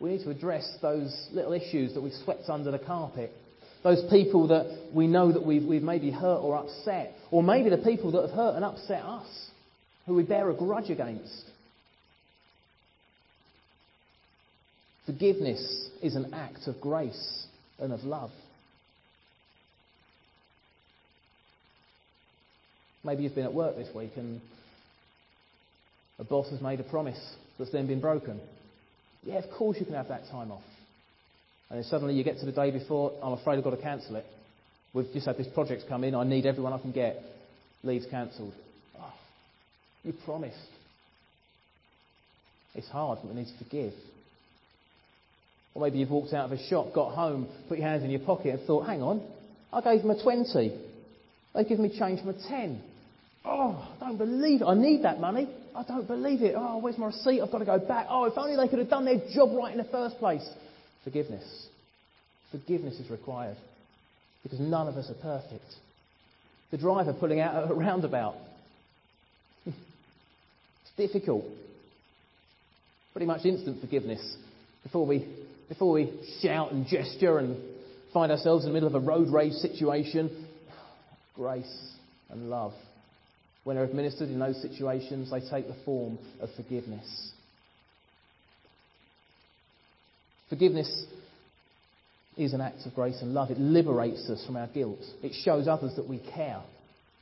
we 0.00 0.10
need 0.10 0.24
to 0.24 0.30
address 0.30 0.76
those 0.82 1.28
little 1.32 1.52
issues 1.52 1.94
that 1.94 2.00
we've 2.00 2.12
swept 2.24 2.48
under 2.48 2.70
the 2.70 2.78
carpet 2.78 3.32
Those 3.82 4.02
people 4.10 4.48
that 4.48 4.90
we 4.92 5.06
know 5.06 5.32
that 5.32 5.44
we've, 5.44 5.64
we've 5.64 5.82
maybe 5.82 6.10
hurt 6.10 6.38
or 6.38 6.56
upset. 6.56 7.14
Or 7.30 7.42
maybe 7.42 7.70
the 7.70 7.78
people 7.78 8.12
that 8.12 8.22
have 8.22 8.30
hurt 8.30 8.56
and 8.56 8.64
upset 8.64 9.02
us, 9.02 9.28
who 10.06 10.14
we 10.14 10.22
bear 10.22 10.50
a 10.50 10.54
grudge 10.54 10.90
against. 10.90 11.44
Forgiveness 15.06 15.88
is 16.02 16.16
an 16.16 16.34
act 16.34 16.66
of 16.66 16.80
grace 16.80 17.46
and 17.78 17.92
of 17.92 18.02
love. 18.02 18.30
Maybe 23.04 23.22
you've 23.22 23.36
been 23.36 23.44
at 23.44 23.54
work 23.54 23.76
this 23.76 23.94
week 23.94 24.10
and 24.16 24.40
a 26.18 26.24
boss 26.24 26.50
has 26.50 26.60
made 26.60 26.80
a 26.80 26.82
promise 26.82 27.20
that's 27.56 27.70
then 27.70 27.86
been 27.86 28.00
broken. 28.00 28.40
Yeah, 29.22 29.38
of 29.38 29.50
course 29.50 29.76
you 29.78 29.86
can 29.86 29.94
have 29.94 30.08
that 30.08 30.22
time 30.30 30.50
off. 30.50 30.62
And 31.68 31.78
then 31.78 31.84
suddenly 31.84 32.14
you 32.14 32.24
get 32.24 32.38
to 32.38 32.46
the 32.46 32.52
day 32.52 32.70
before, 32.70 33.12
I'm 33.22 33.32
afraid 33.32 33.58
I've 33.58 33.64
got 33.64 33.70
to 33.70 33.82
cancel 33.82 34.16
it. 34.16 34.26
We've 34.92 35.12
just 35.12 35.26
had 35.26 35.36
this 35.36 35.48
project 35.48 35.84
come 35.88 36.04
in, 36.04 36.14
I 36.14 36.24
need 36.24 36.46
everyone 36.46 36.72
I 36.72 36.78
can 36.78 36.92
get. 36.92 37.16
Leave's 37.82 38.06
cancelled. 38.10 38.54
Oh, 38.98 39.12
you 40.04 40.14
promised. 40.24 40.56
It's 42.74 42.88
hard, 42.88 43.18
but 43.22 43.34
we 43.34 43.40
need 43.40 43.48
to 43.48 43.64
forgive. 43.64 43.92
Or 45.74 45.82
maybe 45.82 45.98
you've 45.98 46.10
walked 46.10 46.32
out 46.32 46.46
of 46.46 46.52
a 46.52 46.68
shop, 46.68 46.94
got 46.94 47.14
home, 47.14 47.48
put 47.68 47.78
your 47.78 47.86
hands 47.86 48.04
in 48.04 48.10
your 48.10 48.20
pocket 48.20 48.54
and 48.54 48.66
thought, 48.66 48.86
hang 48.86 49.02
on, 49.02 49.22
I 49.72 49.80
gave 49.80 50.02
them 50.02 50.10
a 50.10 50.22
20. 50.22 50.78
They 51.54 51.64
give 51.64 51.78
me 51.78 51.90
change 51.98 52.20
from 52.20 52.30
a 52.30 52.48
10. 52.48 52.80
Oh, 53.44 53.94
I 54.00 54.06
don't 54.06 54.18
believe 54.18 54.62
it. 54.62 54.64
I 54.64 54.74
need 54.74 55.04
that 55.04 55.20
money. 55.20 55.48
I 55.74 55.84
don't 55.84 56.06
believe 56.06 56.42
it. 56.42 56.54
Oh, 56.56 56.78
where's 56.78 56.98
my 56.98 57.06
receipt? 57.06 57.40
I've 57.40 57.52
got 57.52 57.58
to 57.58 57.64
go 57.64 57.78
back. 57.78 58.06
Oh, 58.08 58.24
if 58.24 58.36
only 58.36 58.56
they 58.56 58.68
could 58.68 58.78
have 58.78 58.88
done 58.88 59.04
their 59.04 59.20
job 59.34 59.50
right 59.54 59.72
in 59.72 59.78
the 59.78 59.84
first 59.84 60.18
place. 60.18 60.46
Forgiveness. 61.06 61.68
Forgiveness 62.50 62.98
is 62.98 63.08
required 63.08 63.56
because 64.42 64.58
none 64.58 64.88
of 64.88 64.96
us 64.96 65.08
are 65.08 65.22
perfect. 65.22 65.64
The 66.72 66.78
driver 66.78 67.12
pulling 67.12 67.38
out 67.38 67.54
of 67.54 67.70
a 67.70 67.74
roundabout. 67.74 68.34
it's 69.66 69.76
difficult. 70.96 71.44
Pretty 73.12 73.26
much 73.26 73.44
instant 73.44 73.80
forgiveness 73.80 74.36
before 74.82 75.06
we, 75.06 75.24
before 75.68 75.92
we 75.92 76.12
shout 76.42 76.72
and 76.72 76.88
gesture 76.88 77.38
and 77.38 77.56
find 78.12 78.32
ourselves 78.32 78.64
in 78.64 78.70
the 78.70 78.74
middle 78.74 78.88
of 78.88 78.96
a 78.96 79.06
road 79.06 79.28
rage 79.32 79.52
situation. 79.52 80.48
Grace 81.36 81.92
and 82.30 82.50
love 82.50 82.72
when 83.62 83.74
they're 83.74 83.84
administered 83.84 84.28
in 84.28 84.38
those 84.38 84.62
situations, 84.62 85.28
they 85.28 85.40
take 85.40 85.66
the 85.66 85.76
form 85.84 86.20
of 86.40 86.48
forgiveness. 86.56 87.32
Forgiveness 90.48 91.06
is 92.36 92.52
an 92.52 92.60
act 92.60 92.86
of 92.86 92.94
grace 92.94 93.20
and 93.22 93.34
love. 93.34 93.50
It 93.50 93.58
liberates 93.58 94.28
us 94.28 94.44
from 94.46 94.56
our 94.56 94.68
guilt. 94.68 95.00
It 95.22 95.32
shows 95.44 95.66
others 95.66 95.94
that 95.96 96.08
we 96.08 96.18
care. 96.18 96.62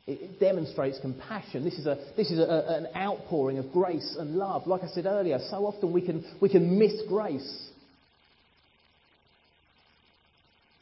It 0.07 0.39
demonstrates 0.39 0.99
compassion. 1.01 1.65
This 1.65 1.79
is, 1.79 1.87
a, 1.87 1.97
this 2.17 2.31
is 2.31 2.39
a, 2.39 2.65
an 2.69 2.89
outpouring 2.95 3.59
of 3.59 3.73
grace 3.73 4.17
and 4.19 4.37
love. 4.37 4.67
Like 4.67 4.83
I 4.83 4.89
said 4.89 5.07
earlier, 5.07 5.39
so 5.49 5.65
often 5.65 5.93
we 5.93 6.05
can, 6.05 6.25
we 6.43 6.51
can 6.51 6.79
miss 6.79 6.93
grace 7.09 7.71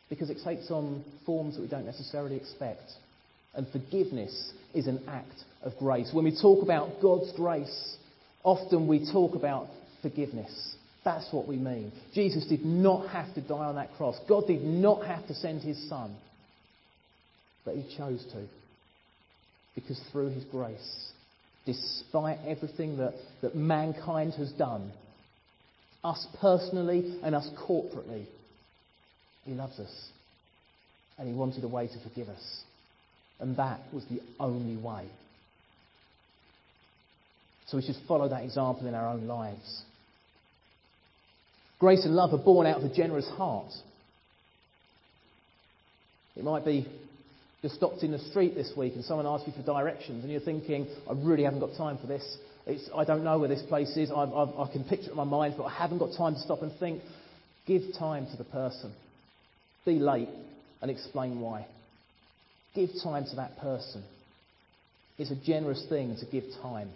because 0.08 0.28
it 0.28 0.38
takes 0.44 0.70
on 0.70 1.04
forms 1.24 1.54
that 1.54 1.62
we 1.62 1.68
don't 1.68 1.86
necessarily 1.86 2.36
expect. 2.36 2.82
And 3.54 3.66
forgiveness 3.68 4.52
is 4.74 4.86
an 4.86 5.04
act 5.08 5.44
of 5.62 5.72
grace. 5.78 6.10
When 6.12 6.24
we 6.24 6.36
talk 6.38 6.62
about 6.62 7.00
God's 7.00 7.32
grace, 7.36 7.96
often 8.42 8.88
we 8.88 9.10
talk 9.12 9.36
about 9.36 9.68
forgiveness. 10.00 10.71
That's 11.04 11.32
what 11.32 11.48
we 11.48 11.56
mean. 11.56 11.92
Jesus 12.14 12.46
did 12.46 12.64
not 12.64 13.08
have 13.08 13.34
to 13.34 13.40
die 13.40 13.54
on 13.54 13.74
that 13.74 13.92
cross. 13.96 14.16
God 14.28 14.46
did 14.46 14.62
not 14.62 15.04
have 15.06 15.26
to 15.26 15.34
send 15.34 15.62
his 15.62 15.88
son. 15.88 16.16
But 17.64 17.74
he 17.74 17.96
chose 17.96 18.24
to. 18.32 18.46
Because 19.74 20.00
through 20.12 20.30
his 20.30 20.44
grace, 20.44 21.10
despite 21.66 22.38
everything 22.46 22.98
that, 22.98 23.14
that 23.40 23.56
mankind 23.56 24.34
has 24.34 24.52
done, 24.52 24.92
us 26.04 26.26
personally 26.40 27.18
and 27.22 27.34
us 27.34 27.48
corporately, 27.68 28.26
he 29.44 29.52
loves 29.52 29.78
us. 29.78 30.08
And 31.18 31.28
he 31.28 31.34
wanted 31.34 31.64
a 31.64 31.68
way 31.68 31.88
to 31.88 32.08
forgive 32.08 32.28
us. 32.28 32.62
And 33.40 33.56
that 33.56 33.80
was 33.92 34.04
the 34.06 34.20
only 34.38 34.76
way. 34.76 35.08
So 37.66 37.76
we 37.78 37.82
should 37.82 37.96
follow 38.06 38.28
that 38.28 38.44
example 38.44 38.86
in 38.86 38.94
our 38.94 39.08
own 39.08 39.26
lives. 39.26 39.82
Grace 41.82 42.04
and 42.04 42.14
love 42.14 42.32
are 42.32 42.38
born 42.38 42.64
out 42.64 42.76
of 42.78 42.88
a 42.88 42.94
generous 42.94 43.28
heart. 43.30 43.72
It 46.36 46.44
might 46.44 46.64
be 46.64 46.86
you're 47.60 47.72
stopped 47.72 48.04
in 48.04 48.12
the 48.12 48.20
street 48.20 48.54
this 48.54 48.70
week 48.76 48.92
and 48.94 49.04
someone 49.04 49.26
asks 49.26 49.48
you 49.48 49.52
for 49.52 49.66
directions 49.66 50.22
and 50.22 50.30
you're 50.30 50.40
thinking, 50.40 50.86
I 51.10 51.14
really 51.14 51.42
haven't 51.42 51.58
got 51.58 51.76
time 51.76 51.98
for 51.98 52.06
this. 52.06 52.22
It's, 52.68 52.88
I 52.96 53.04
don't 53.04 53.24
know 53.24 53.40
where 53.40 53.48
this 53.48 53.62
place 53.62 53.96
is. 53.96 54.12
I, 54.12 54.22
I, 54.22 54.62
I 54.62 54.72
can 54.72 54.84
picture 54.84 55.08
it 55.08 55.10
in 55.10 55.16
my 55.16 55.24
mind, 55.24 55.54
but 55.58 55.64
I 55.64 55.72
haven't 55.72 55.98
got 55.98 56.16
time 56.16 56.34
to 56.34 56.40
stop 56.40 56.62
and 56.62 56.70
think. 56.78 57.02
Give 57.66 57.82
time 57.98 58.26
to 58.30 58.36
the 58.36 58.44
person. 58.44 58.94
Be 59.84 59.98
late 59.98 60.28
and 60.82 60.88
explain 60.88 61.40
why. 61.40 61.66
Give 62.76 62.90
time 63.02 63.24
to 63.24 63.36
that 63.36 63.58
person. 63.58 64.04
It's 65.18 65.32
a 65.32 65.44
generous 65.44 65.84
thing 65.88 66.16
to 66.20 66.26
give 66.26 66.44
time. 66.62 66.90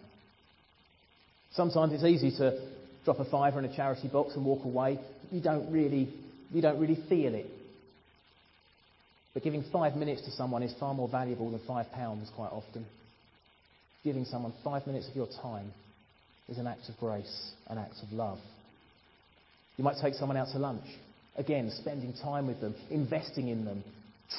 Sometimes 1.55 1.92
it's 1.92 2.05
easy 2.05 2.31
to 2.38 2.57
drop 3.06 3.20
a 3.20 3.30
fiver 3.30 3.58
in 3.60 3.64
a 3.64 3.74
charity 3.74 4.08
box 4.08 4.34
and 4.34 4.44
walk 4.44 4.64
away. 4.66 4.98
You 5.30 5.40
don't 5.40 5.72
really, 5.72 6.12
you 6.52 6.60
don't 6.60 6.78
really 6.78 6.98
feel 7.08 7.34
it. 7.34 7.46
But 9.32 9.44
giving 9.44 9.64
five 9.72 9.94
minutes 9.96 10.22
to 10.22 10.30
someone 10.32 10.62
is 10.62 10.74
far 10.78 10.92
more 10.92 11.08
valuable 11.08 11.50
than 11.50 11.60
five 11.66 11.90
pounds 11.92 12.30
quite 12.34 12.50
often. 12.50 12.84
Giving 14.02 14.24
someone 14.24 14.52
five 14.64 14.86
minutes 14.86 15.08
of 15.08 15.16
your 15.16 15.28
time 15.40 15.72
is 16.48 16.58
an 16.58 16.66
act 16.66 16.88
of 16.88 16.96
grace, 16.98 17.52
an 17.68 17.78
act 17.78 17.94
of 18.02 18.12
love. 18.12 18.38
You 19.76 19.84
might 19.84 19.96
take 20.02 20.14
someone 20.14 20.36
out 20.36 20.48
to 20.52 20.58
lunch. 20.58 20.84
Again, 21.36 21.70
spending 21.80 22.12
time 22.14 22.46
with 22.46 22.60
them, 22.60 22.74
investing 22.90 23.48
in 23.48 23.64
them, 23.64 23.84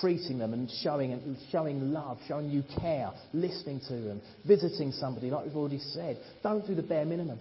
treating 0.01 0.39
them 0.39 0.51
and 0.51 0.69
showing, 0.83 1.13
and 1.13 1.37
showing 1.51 1.93
love, 1.93 2.17
showing 2.27 2.49
you 2.49 2.63
care, 2.81 3.11
listening 3.33 3.79
to 3.87 3.93
them, 3.93 4.21
visiting 4.45 4.91
somebody, 4.91 5.29
like 5.29 5.45
we've 5.45 5.55
already 5.55 5.79
said. 5.79 6.19
Don't 6.43 6.65
do 6.65 6.75
the 6.75 6.81
bare 6.81 7.05
minimum. 7.05 7.39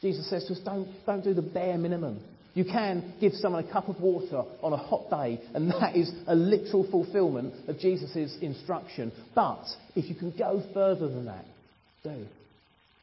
Jesus 0.00 0.28
says 0.30 0.44
to 0.46 0.52
us, 0.52 0.60
don't, 0.64 0.88
don't 1.06 1.24
do 1.24 1.34
the 1.34 1.42
bare 1.42 1.76
minimum. 1.76 2.20
You 2.54 2.64
can 2.64 3.14
give 3.20 3.34
someone 3.34 3.64
a 3.64 3.72
cup 3.72 3.88
of 3.88 4.00
water 4.00 4.42
on 4.62 4.72
a 4.72 4.76
hot 4.76 5.10
day, 5.10 5.40
and 5.54 5.70
that 5.70 5.94
is 5.94 6.10
a 6.26 6.34
literal 6.34 6.88
fulfillment 6.90 7.54
of 7.68 7.78
Jesus' 7.78 8.36
instruction. 8.40 9.12
But 9.34 9.64
if 9.94 10.08
you 10.08 10.14
can 10.14 10.36
go 10.36 10.62
further 10.74 11.08
than 11.08 11.26
that, 11.26 11.44
do. 12.02 12.26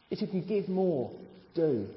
If 0.10 0.22
you 0.22 0.28
can 0.28 0.46
give 0.46 0.68
more, 0.68 1.12
do. 1.56 1.88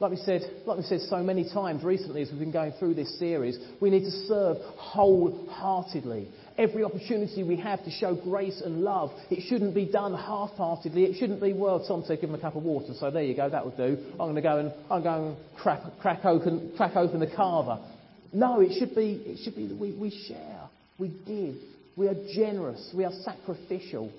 Like 0.00 0.12
we 0.12 0.16
said, 0.18 0.42
like 0.64 0.78
we 0.78 0.84
said 0.84 1.00
so 1.00 1.22
many 1.22 1.48
times 1.52 1.82
recently 1.82 2.22
as 2.22 2.30
we've 2.30 2.38
been 2.38 2.52
going 2.52 2.72
through 2.78 2.94
this 2.94 3.18
series, 3.18 3.58
we 3.80 3.90
need 3.90 4.04
to 4.04 4.26
serve 4.28 4.58
wholeheartedly. 4.76 6.28
Every 6.58 6.82
opportunity 6.82 7.44
we 7.44 7.54
have 7.56 7.84
to 7.84 7.90
show 7.92 8.16
grace 8.16 8.60
and 8.64 8.80
love, 8.80 9.12
it 9.30 9.48
shouldn't 9.48 9.76
be 9.76 9.84
done 9.84 10.12
half-heartedly. 10.12 11.04
It 11.04 11.16
shouldn't 11.16 11.40
be, 11.40 11.52
well, 11.52 11.86
Tom 11.86 12.02
said 12.04 12.20
give 12.20 12.30
him 12.30 12.34
a 12.34 12.40
cup 12.40 12.56
of 12.56 12.64
water, 12.64 12.94
so 12.98 13.12
there 13.12 13.22
you 13.22 13.36
go, 13.36 13.48
that 13.48 13.64
will 13.64 13.76
do. 13.76 13.96
I'm 14.14 14.18
going 14.18 14.34
to 14.34 14.42
go 14.42 14.58
and 14.58 14.72
I'm 14.90 15.04
going 15.04 15.36
crack, 15.56 15.82
crack 16.00 16.24
open, 16.24 16.72
crack 16.76 16.96
open 16.96 17.20
the 17.20 17.28
cava. 17.28 17.88
No, 18.32 18.60
it 18.60 18.76
should 18.76 18.92
be, 18.96 19.22
it 19.24 19.38
should 19.44 19.54
be 19.54 19.68
that 19.68 19.78
we, 19.78 19.92
we 19.92 20.10
share, 20.26 20.68
we 20.98 21.08
give, 21.24 21.54
we 21.96 22.08
are 22.08 22.16
generous, 22.34 22.92
we 22.92 23.04
are 23.04 23.12
sacrificial. 23.22 24.12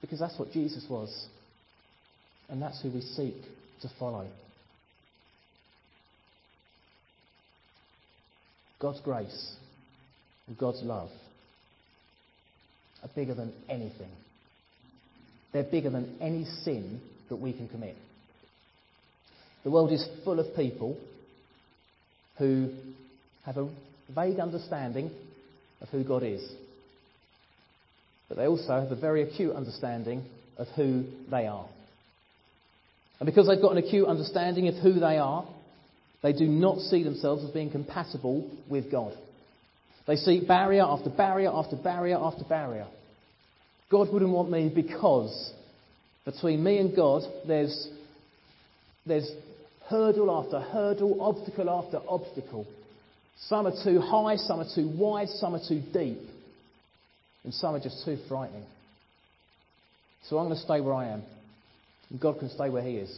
Because 0.00 0.18
that's 0.18 0.36
what 0.36 0.50
Jesus 0.50 0.84
was. 0.90 1.28
And 2.48 2.60
that's 2.60 2.82
who 2.82 2.90
we 2.90 3.02
seek 3.02 3.40
to 3.82 3.90
follow. 4.00 4.26
God's 8.80 9.00
grace 9.00 9.56
God's 10.54 10.82
love 10.82 11.10
are 13.02 13.10
bigger 13.14 13.34
than 13.34 13.52
anything. 13.68 14.10
They're 15.52 15.64
bigger 15.64 15.90
than 15.90 16.18
any 16.20 16.44
sin 16.62 17.00
that 17.28 17.36
we 17.36 17.52
can 17.52 17.68
commit. 17.68 17.96
The 19.64 19.70
world 19.70 19.92
is 19.92 20.06
full 20.24 20.38
of 20.38 20.54
people 20.54 20.96
who 22.38 22.72
have 23.44 23.56
a 23.56 23.68
vague 24.14 24.38
understanding 24.38 25.10
of 25.80 25.88
who 25.88 26.04
God 26.04 26.22
is. 26.22 26.48
But 28.28 28.38
they 28.38 28.46
also 28.46 28.80
have 28.80 28.92
a 28.92 29.00
very 29.00 29.22
acute 29.22 29.54
understanding 29.54 30.24
of 30.56 30.68
who 30.76 31.04
they 31.30 31.46
are. 31.46 31.66
And 33.18 33.26
because 33.26 33.48
they've 33.48 33.60
got 33.60 33.72
an 33.72 33.78
acute 33.78 34.06
understanding 34.06 34.68
of 34.68 34.74
who 34.76 34.94
they 34.94 35.18
are, 35.18 35.46
they 36.22 36.32
do 36.32 36.46
not 36.46 36.78
see 36.78 37.02
themselves 37.02 37.44
as 37.44 37.50
being 37.50 37.70
compatible 37.70 38.50
with 38.68 38.90
God. 38.90 39.16
They 40.06 40.16
see 40.16 40.44
barrier 40.46 40.84
after 40.84 41.10
barrier 41.10 41.50
after 41.52 41.76
barrier 41.76 42.18
after 42.18 42.44
barrier. 42.44 42.86
God 43.90 44.12
wouldn't 44.12 44.30
want 44.30 44.50
me 44.50 44.70
because 44.74 45.52
between 46.24 46.62
me 46.62 46.78
and 46.78 46.94
God, 46.94 47.22
there's, 47.46 47.88
there's 49.06 49.30
hurdle 49.88 50.30
after 50.30 50.60
hurdle, 50.60 51.22
obstacle 51.22 51.70
after 51.70 51.98
obstacle. 52.08 52.66
Some 53.48 53.66
are 53.66 53.84
too 53.84 54.00
high, 54.00 54.36
some 54.36 54.60
are 54.60 54.66
too 54.74 54.92
wide, 54.96 55.28
some 55.28 55.54
are 55.54 55.60
too 55.66 55.82
deep, 55.92 56.18
and 57.44 57.54
some 57.54 57.74
are 57.74 57.80
just 57.80 58.04
too 58.04 58.18
frightening. 58.28 58.64
So 60.28 60.38
I'm 60.38 60.46
going 60.46 60.56
to 60.56 60.62
stay 60.62 60.80
where 60.80 60.94
I 60.94 61.08
am, 61.08 61.22
and 62.10 62.20
God 62.20 62.38
can 62.38 62.50
stay 62.50 62.70
where 62.70 62.82
He 62.82 62.96
is. 62.96 63.16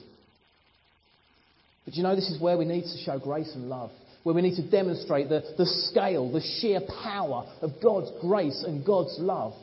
But 1.84 1.94
you 1.94 2.02
know, 2.02 2.14
this 2.14 2.28
is 2.28 2.40
where 2.40 2.58
we 2.58 2.66
need 2.66 2.82
to 2.82 2.98
show 3.04 3.18
grace 3.18 3.50
and 3.54 3.70
love, 3.70 3.90
where 4.28 4.34
we 4.34 4.42
need 4.42 4.56
to 4.56 4.70
demonstrate 4.70 5.30
the, 5.30 5.42
the 5.56 5.64
scale, 5.64 6.30
the 6.30 6.42
sheer 6.60 6.82
power 7.02 7.46
of 7.62 7.70
God's 7.82 8.10
grace 8.20 8.62
and 8.62 8.84
God's 8.84 9.16
love. 9.18 9.54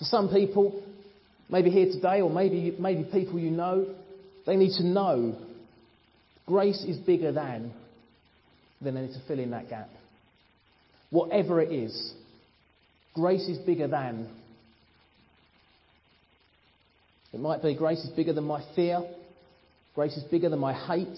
For 0.00 0.04
some 0.06 0.28
people, 0.28 0.82
maybe 1.48 1.70
here 1.70 1.86
today, 1.86 2.22
or 2.22 2.28
maybe, 2.28 2.76
maybe 2.76 3.04
people 3.04 3.38
you 3.38 3.52
know, 3.52 3.86
they 4.46 4.56
need 4.56 4.76
to 4.78 4.84
know 4.84 5.38
grace 6.44 6.82
is 6.82 6.96
bigger 6.96 7.30
than, 7.30 7.72
then 8.80 8.96
they 8.96 9.02
need 9.02 9.12
to 9.12 9.22
fill 9.28 9.38
in 9.38 9.52
that 9.52 9.70
gap. 9.70 9.88
Whatever 11.10 11.60
it 11.60 11.70
is, 11.70 12.14
grace 13.14 13.46
is 13.46 13.58
bigger 13.58 13.86
than. 13.86 14.28
It 17.32 17.38
might 17.38 17.62
be 17.62 17.76
grace 17.76 18.04
is 18.04 18.10
bigger 18.10 18.32
than 18.32 18.42
my 18.42 18.64
fear, 18.74 19.04
grace 19.94 20.16
is 20.16 20.24
bigger 20.24 20.48
than 20.48 20.58
my 20.58 20.72
hate, 20.72 21.16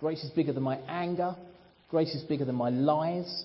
grace 0.00 0.22
is 0.24 0.30
bigger 0.30 0.52
than 0.52 0.62
my 0.62 0.76
anger, 0.88 1.34
grace 1.90 2.14
is 2.14 2.22
bigger 2.22 2.44
than 2.44 2.54
my 2.54 2.70
lies, 2.70 3.44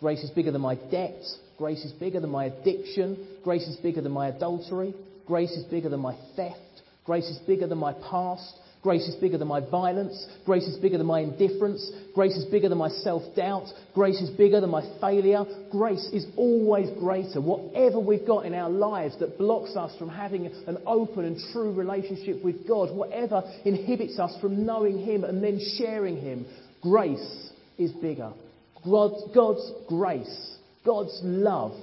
grace 0.00 0.22
is 0.22 0.30
bigger 0.30 0.52
than 0.52 0.60
my 0.60 0.74
debt, 0.90 1.22
grace 1.56 1.84
is 1.84 1.92
bigger 1.92 2.20
than 2.20 2.30
my 2.30 2.46
addiction, 2.46 3.38
grace 3.44 3.66
is 3.66 3.76
bigger 3.76 4.00
than 4.00 4.12
my 4.12 4.28
adultery, 4.28 4.94
grace 5.26 5.50
is 5.52 5.64
bigger 5.64 5.88
than 5.88 6.00
my 6.00 6.16
theft, 6.36 6.58
grace 7.04 7.28
is 7.28 7.38
bigger 7.46 7.66
than 7.66 7.78
my 7.78 7.92
past, 8.10 8.54
Grace 8.82 9.08
is 9.08 9.16
bigger 9.16 9.36
than 9.38 9.48
my 9.48 9.60
violence. 9.60 10.26
Grace 10.46 10.66
is 10.66 10.76
bigger 10.76 10.98
than 10.98 11.06
my 11.06 11.20
indifference. 11.20 11.90
Grace 12.14 12.36
is 12.36 12.44
bigger 12.44 12.68
than 12.68 12.78
my 12.78 12.88
self 12.88 13.22
doubt. 13.34 13.66
Grace 13.92 14.20
is 14.20 14.30
bigger 14.30 14.60
than 14.60 14.70
my 14.70 14.82
failure. 15.00 15.44
Grace 15.70 16.08
is 16.12 16.26
always 16.36 16.88
greater. 16.98 17.40
Whatever 17.40 17.98
we've 17.98 18.26
got 18.26 18.46
in 18.46 18.54
our 18.54 18.70
lives 18.70 19.18
that 19.18 19.36
blocks 19.36 19.74
us 19.76 19.96
from 19.98 20.08
having 20.08 20.46
an 20.46 20.78
open 20.86 21.24
and 21.24 21.36
true 21.52 21.72
relationship 21.72 22.44
with 22.44 22.68
God, 22.68 22.94
whatever 22.94 23.42
inhibits 23.64 24.18
us 24.18 24.36
from 24.40 24.64
knowing 24.64 24.98
Him 24.98 25.24
and 25.24 25.42
then 25.42 25.60
sharing 25.76 26.16
Him, 26.16 26.46
grace 26.80 27.50
is 27.78 27.90
bigger. 27.92 28.32
God's 28.84 29.72
grace, 29.88 30.56
God's 30.84 31.18
love 31.24 31.74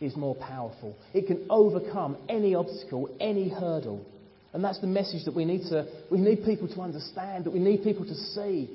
is 0.00 0.16
more 0.16 0.36
powerful. 0.36 0.96
It 1.12 1.26
can 1.26 1.46
overcome 1.50 2.16
any 2.28 2.54
obstacle, 2.54 3.10
any 3.20 3.48
hurdle. 3.48 4.06
And 4.52 4.64
that's 4.64 4.80
the 4.80 4.86
message 4.86 5.24
that 5.26 5.34
we 5.34 5.44
need 5.44 5.62
to, 5.68 5.86
we 6.10 6.18
need 6.18 6.44
people 6.44 6.68
to 6.68 6.80
understand, 6.80 7.44
that 7.44 7.52
we 7.52 7.58
need 7.58 7.82
people 7.82 8.04
to 8.04 8.14
see. 8.14 8.68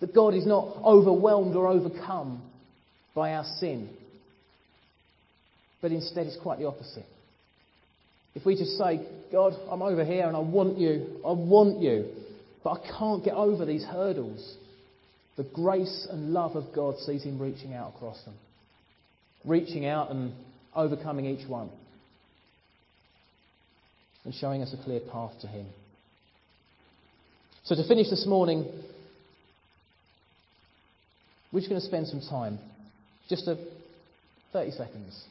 That 0.00 0.14
God 0.14 0.34
is 0.34 0.46
not 0.46 0.76
overwhelmed 0.84 1.54
or 1.54 1.68
overcome 1.68 2.42
by 3.14 3.34
our 3.34 3.44
sin. 3.60 3.88
But 5.80 5.92
instead, 5.92 6.26
it's 6.26 6.38
quite 6.42 6.58
the 6.58 6.66
opposite. 6.66 7.06
If 8.34 8.44
we 8.44 8.56
just 8.56 8.76
say, 8.76 9.06
God, 9.30 9.52
I'm 9.70 9.82
over 9.82 10.04
here 10.04 10.26
and 10.26 10.36
I 10.36 10.40
want 10.40 10.76
you, 10.76 11.20
I 11.24 11.32
want 11.32 11.80
you, 11.80 12.06
but 12.64 12.80
I 12.80 12.98
can't 12.98 13.24
get 13.24 13.34
over 13.34 13.64
these 13.64 13.84
hurdles, 13.84 14.56
the 15.36 15.44
grace 15.44 16.08
and 16.10 16.32
love 16.32 16.56
of 16.56 16.74
God 16.74 16.98
sees 16.98 17.22
him 17.22 17.40
reaching 17.40 17.74
out 17.74 17.92
across 17.94 18.20
them, 18.24 18.34
reaching 19.44 19.86
out 19.86 20.10
and 20.10 20.32
overcoming 20.74 21.26
each 21.26 21.48
one 21.48 21.70
and 24.24 24.34
showing 24.34 24.62
us 24.62 24.74
a 24.78 24.82
clear 24.82 25.00
path 25.00 25.32
to 25.40 25.46
Him. 25.46 25.66
So, 27.64 27.74
to 27.74 27.86
finish 27.86 28.10
this 28.10 28.26
morning, 28.26 28.66
we're 31.52 31.60
just 31.60 31.70
going 31.70 31.80
to 31.80 31.86
spend 31.86 32.08
some 32.08 32.20
time, 32.20 32.58
just 33.28 33.48
a 33.48 33.56
30 34.52 34.72
seconds. 34.72 35.24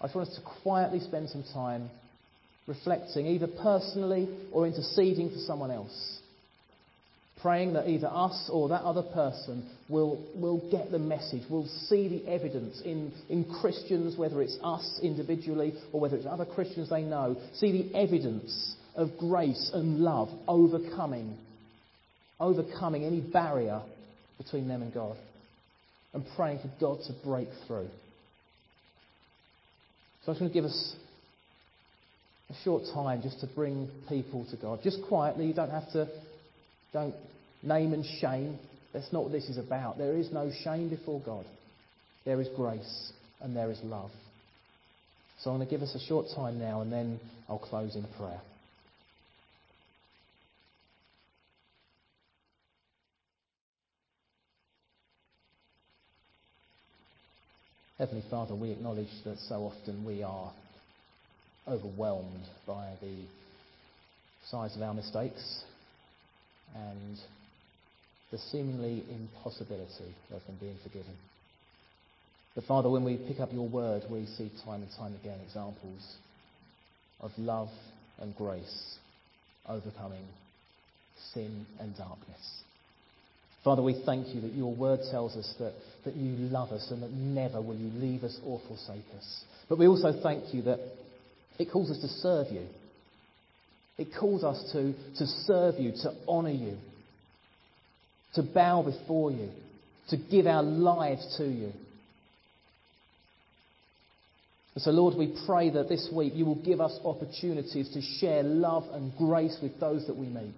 I 0.00 0.06
just 0.06 0.16
want 0.16 0.28
us 0.28 0.36
to 0.36 0.42
quietly 0.62 1.00
spend 1.00 1.30
some 1.30 1.44
time 1.52 1.90
reflecting, 2.66 3.26
either 3.26 3.46
personally 3.46 4.28
or 4.52 4.66
interceding 4.66 5.30
for 5.30 5.38
someone 5.38 5.70
else 5.70 6.20
praying 7.44 7.74
that 7.74 7.86
either 7.86 8.08
us 8.10 8.48
or 8.50 8.70
that 8.70 8.80
other 8.80 9.02
person 9.02 9.68
will, 9.90 10.26
will 10.34 10.66
get 10.70 10.90
the 10.90 10.98
message, 10.98 11.42
will 11.50 11.68
see 11.88 12.08
the 12.08 12.26
evidence 12.26 12.80
in, 12.86 13.12
in 13.28 13.44
Christians, 13.60 14.16
whether 14.16 14.40
it's 14.40 14.56
us 14.62 14.98
individually 15.02 15.74
or 15.92 16.00
whether 16.00 16.16
it's 16.16 16.24
other 16.24 16.46
Christians 16.46 16.88
they 16.88 17.02
know, 17.02 17.36
see 17.56 17.70
the 17.70 17.94
evidence 17.94 18.74
of 18.96 19.10
grace 19.18 19.70
and 19.74 19.98
love 19.98 20.30
overcoming, 20.48 21.36
overcoming 22.40 23.04
any 23.04 23.20
barrier 23.20 23.82
between 24.38 24.66
them 24.66 24.80
and 24.80 24.94
God, 24.94 25.18
and 26.14 26.24
praying 26.36 26.60
for 26.60 26.70
God 26.80 27.04
to 27.08 27.28
break 27.28 27.48
through. 27.66 27.90
So 30.24 30.32
I'm 30.32 30.34
just 30.34 30.40
going 30.40 30.50
to 30.50 30.54
give 30.54 30.64
us 30.64 30.96
a 32.48 32.54
short 32.64 32.84
time 32.94 33.20
just 33.20 33.40
to 33.40 33.46
bring 33.48 33.90
people 34.08 34.46
to 34.50 34.56
God. 34.56 34.80
Just 34.82 35.02
quietly, 35.06 35.44
you 35.44 35.52
don't 35.52 35.70
have 35.70 35.92
to, 35.92 36.08
don't 36.94 37.14
name 37.64 37.92
and 37.92 38.04
shame. 38.20 38.58
That's 38.92 39.12
not 39.12 39.24
what 39.24 39.32
this 39.32 39.48
is 39.48 39.58
about. 39.58 39.98
There 39.98 40.16
is 40.16 40.30
no 40.32 40.50
shame 40.62 40.88
before 40.88 41.20
God. 41.24 41.46
There 42.24 42.40
is 42.40 42.48
grace 42.56 43.12
and 43.40 43.56
there 43.56 43.70
is 43.70 43.80
love. 43.82 44.10
So 45.40 45.50
I'm 45.50 45.56
going 45.56 45.68
to 45.68 45.70
give 45.70 45.82
us 45.82 45.94
a 45.94 46.06
short 46.06 46.26
time 46.34 46.58
now 46.58 46.80
and 46.80 46.92
then 46.92 47.20
I'll 47.48 47.58
close 47.58 47.96
in 47.96 48.06
prayer. 48.16 48.40
Heavenly 57.98 58.24
Father, 58.28 58.54
we 58.54 58.70
acknowledge 58.70 59.08
that 59.24 59.38
so 59.48 59.54
often 59.72 60.04
we 60.04 60.22
are 60.22 60.52
overwhelmed 61.68 62.44
by 62.66 62.92
the 63.00 63.14
size 64.50 64.74
of 64.76 64.82
our 64.82 64.94
mistakes 64.94 65.62
and 66.74 67.18
the 68.34 68.40
seemingly 68.50 69.04
impossibility 69.08 70.12
of 70.32 70.44
them 70.46 70.56
being 70.58 70.76
forgiven. 70.82 71.14
But 72.56 72.64
Father, 72.64 72.90
when 72.90 73.04
we 73.04 73.16
pick 73.16 73.38
up 73.38 73.52
your 73.52 73.68
word, 73.68 74.02
we 74.10 74.26
see 74.26 74.50
time 74.64 74.82
and 74.82 74.90
time 74.98 75.14
again 75.22 75.38
examples 75.46 76.16
of 77.20 77.30
love 77.38 77.68
and 78.18 78.34
grace 78.34 78.96
overcoming 79.68 80.24
sin 81.32 81.64
and 81.78 81.96
darkness. 81.96 82.62
Father, 83.62 83.82
we 83.82 84.02
thank 84.04 84.34
you 84.34 84.40
that 84.40 84.52
your 84.52 84.74
word 84.74 84.98
tells 85.12 85.36
us 85.36 85.54
that, 85.60 85.74
that 86.04 86.16
you 86.16 86.32
love 86.48 86.70
us 86.70 86.90
and 86.90 87.04
that 87.04 87.12
never 87.12 87.62
will 87.62 87.76
you 87.76 87.88
leave 88.00 88.24
us 88.24 88.36
or 88.44 88.60
forsake 88.66 89.06
us. 89.16 89.44
But 89.68 89.78
we 89.78 89.86
also 89.86 90.12
thank 90.24 90.52
you 90.52 90.62
that 90.62 90.80
it 91.60 91.70
calls 91.70 91.88
us 91.88 92.00
to 92.00 92.08
serve 92.08 92.48
you. 92.50 92.66
It 93.96 94.08
calls 94.18 94.42
us 94.42 94.72
to, 94.72 94.92
to 95.18 95.26
serve 95.46 95.76
you, 95.78 95.92
to 96.02 96.12
honour 96.26 96.50
you, 96.50 96.78
to 98.34 98.42
bow 98.42 98.82
before 98.82 99.30
you, 99.30 99.50
to 100.10 100.16
give 100.16 100.46
our 100.46 100.62
lives 100.62 101.36
to 101.38 101.44
you. 101.44 101.72
And 104.74 104.82
so, 104.82 104.90
Lord, 104.90 105.16
we 105.16 105.36
pray 105.46 105.70
that 105.70 105.88
this 105.88 106.08
week 106.12 106.32
you 106.34 106.44
will 106.44 106.62
give 106.62 106.80
us 106.80 106.98
opportunities 107.04 107.90
to 107.90 108.00
share 108.18 108.42
love 108.42 108.84
and 108.92 109.16
grace 109.16 109.56
with 109.62 109.78
those 109.78 110.06
that 110.08 110.16
we 110.16 110.26
meet. 110.26 110.54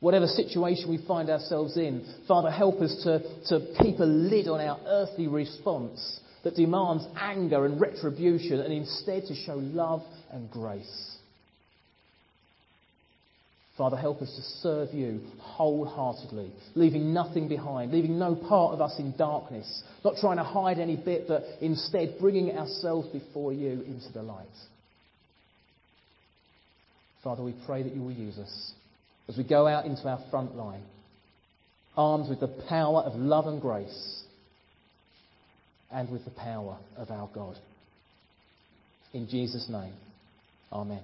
Whatever 0.00 0.28
situation 0.28 0.88
we 0.88 1.04
find 1.08 1.28
ourselves 1.28 1.76
in, 1.76 2.06
Father, 2.28 2.50
help 2.50 2.80
us 2.80 2.94
to, 3.02 3.18
to 3.48 3.74
keep 3.82 3.98
a 3.98 4.04
lid 4.04 4.46
on 4.46 4.60
our 4.60 4.78
earthly 4.86 5.26
response 5.26 6.20
that 6.44 6.54
demands 6.54 7.04
anger 7.20 7.66
and 7.66 7.80
retribution 7.80 8.60
and 8.60 8.72
instead 8.72 9.24
to 9.24 9.34
show 9.34 9.56
love 9.56 10.02
and 10.30 10.48
grace. 10.52 11.17
Father, 13.78 13.96
help 13.96 14.20
us 14.20 14.34
to 14.34 14.42
serve 14.60 14.92
you 14.92 15.20
wholeheartedly, 15.38 16.50
leaving 16.74 17.14
nothing 17.14 17.46
behind, 17.46 17.92
leaving 17.92 18.18
no 18.18 18.34
part 18.34 18.74
of 18.74 18.80
us 18.80 18.98
in 18.98 19.16
darkness, 19.16 19.84
not 20.04 20.14
trying 20.20 20.36
to 20.38 20.42
hide 20.42 20.80
any 20.80 20.96
bit, 20.96 21.28
but 21.28 21.44
instead 21.60 22.16
bringing 22.18 22.58
ourselves 22.58 23.06
before 23.10 23.52
you 23.52 23.82
into 23.86 24.12
the 24.12 24.22
light. 24.22 24.46
Father, 27.22 27.44
we 27.44 27.54
pray 27.66 27.84
that 27.84 27.94
you 27.94 28.02
will 28.02 28.12
use 28.12 28.36
us 28.36 28.72
as 29.28 29.36
we 29.36 29.44
go 29.44 29.68
out 29.68 29.84
into 29.84 30.08
our 30.08 30.20
front 30.28 30.56
line, 30.56 30.82
armed 31.96 32.28
with 32.28 32.40
the 32.40 32.48
power 32.68 33.02
of 33.02 33.14
love 33.14 33.46
and 33.46 33.60
grace 33.60 34.22
and 35.92 36.10
with 36.10 36.24
the 36.24 36.32
power 36.32 36.76
of 36.96 37.10
our 37.12 37.28
God. 37.32 37.56
In 39.12 39.28
Jesus' 39.28 39.68
name, 39.70 39.94
Amen. 40.72 41.02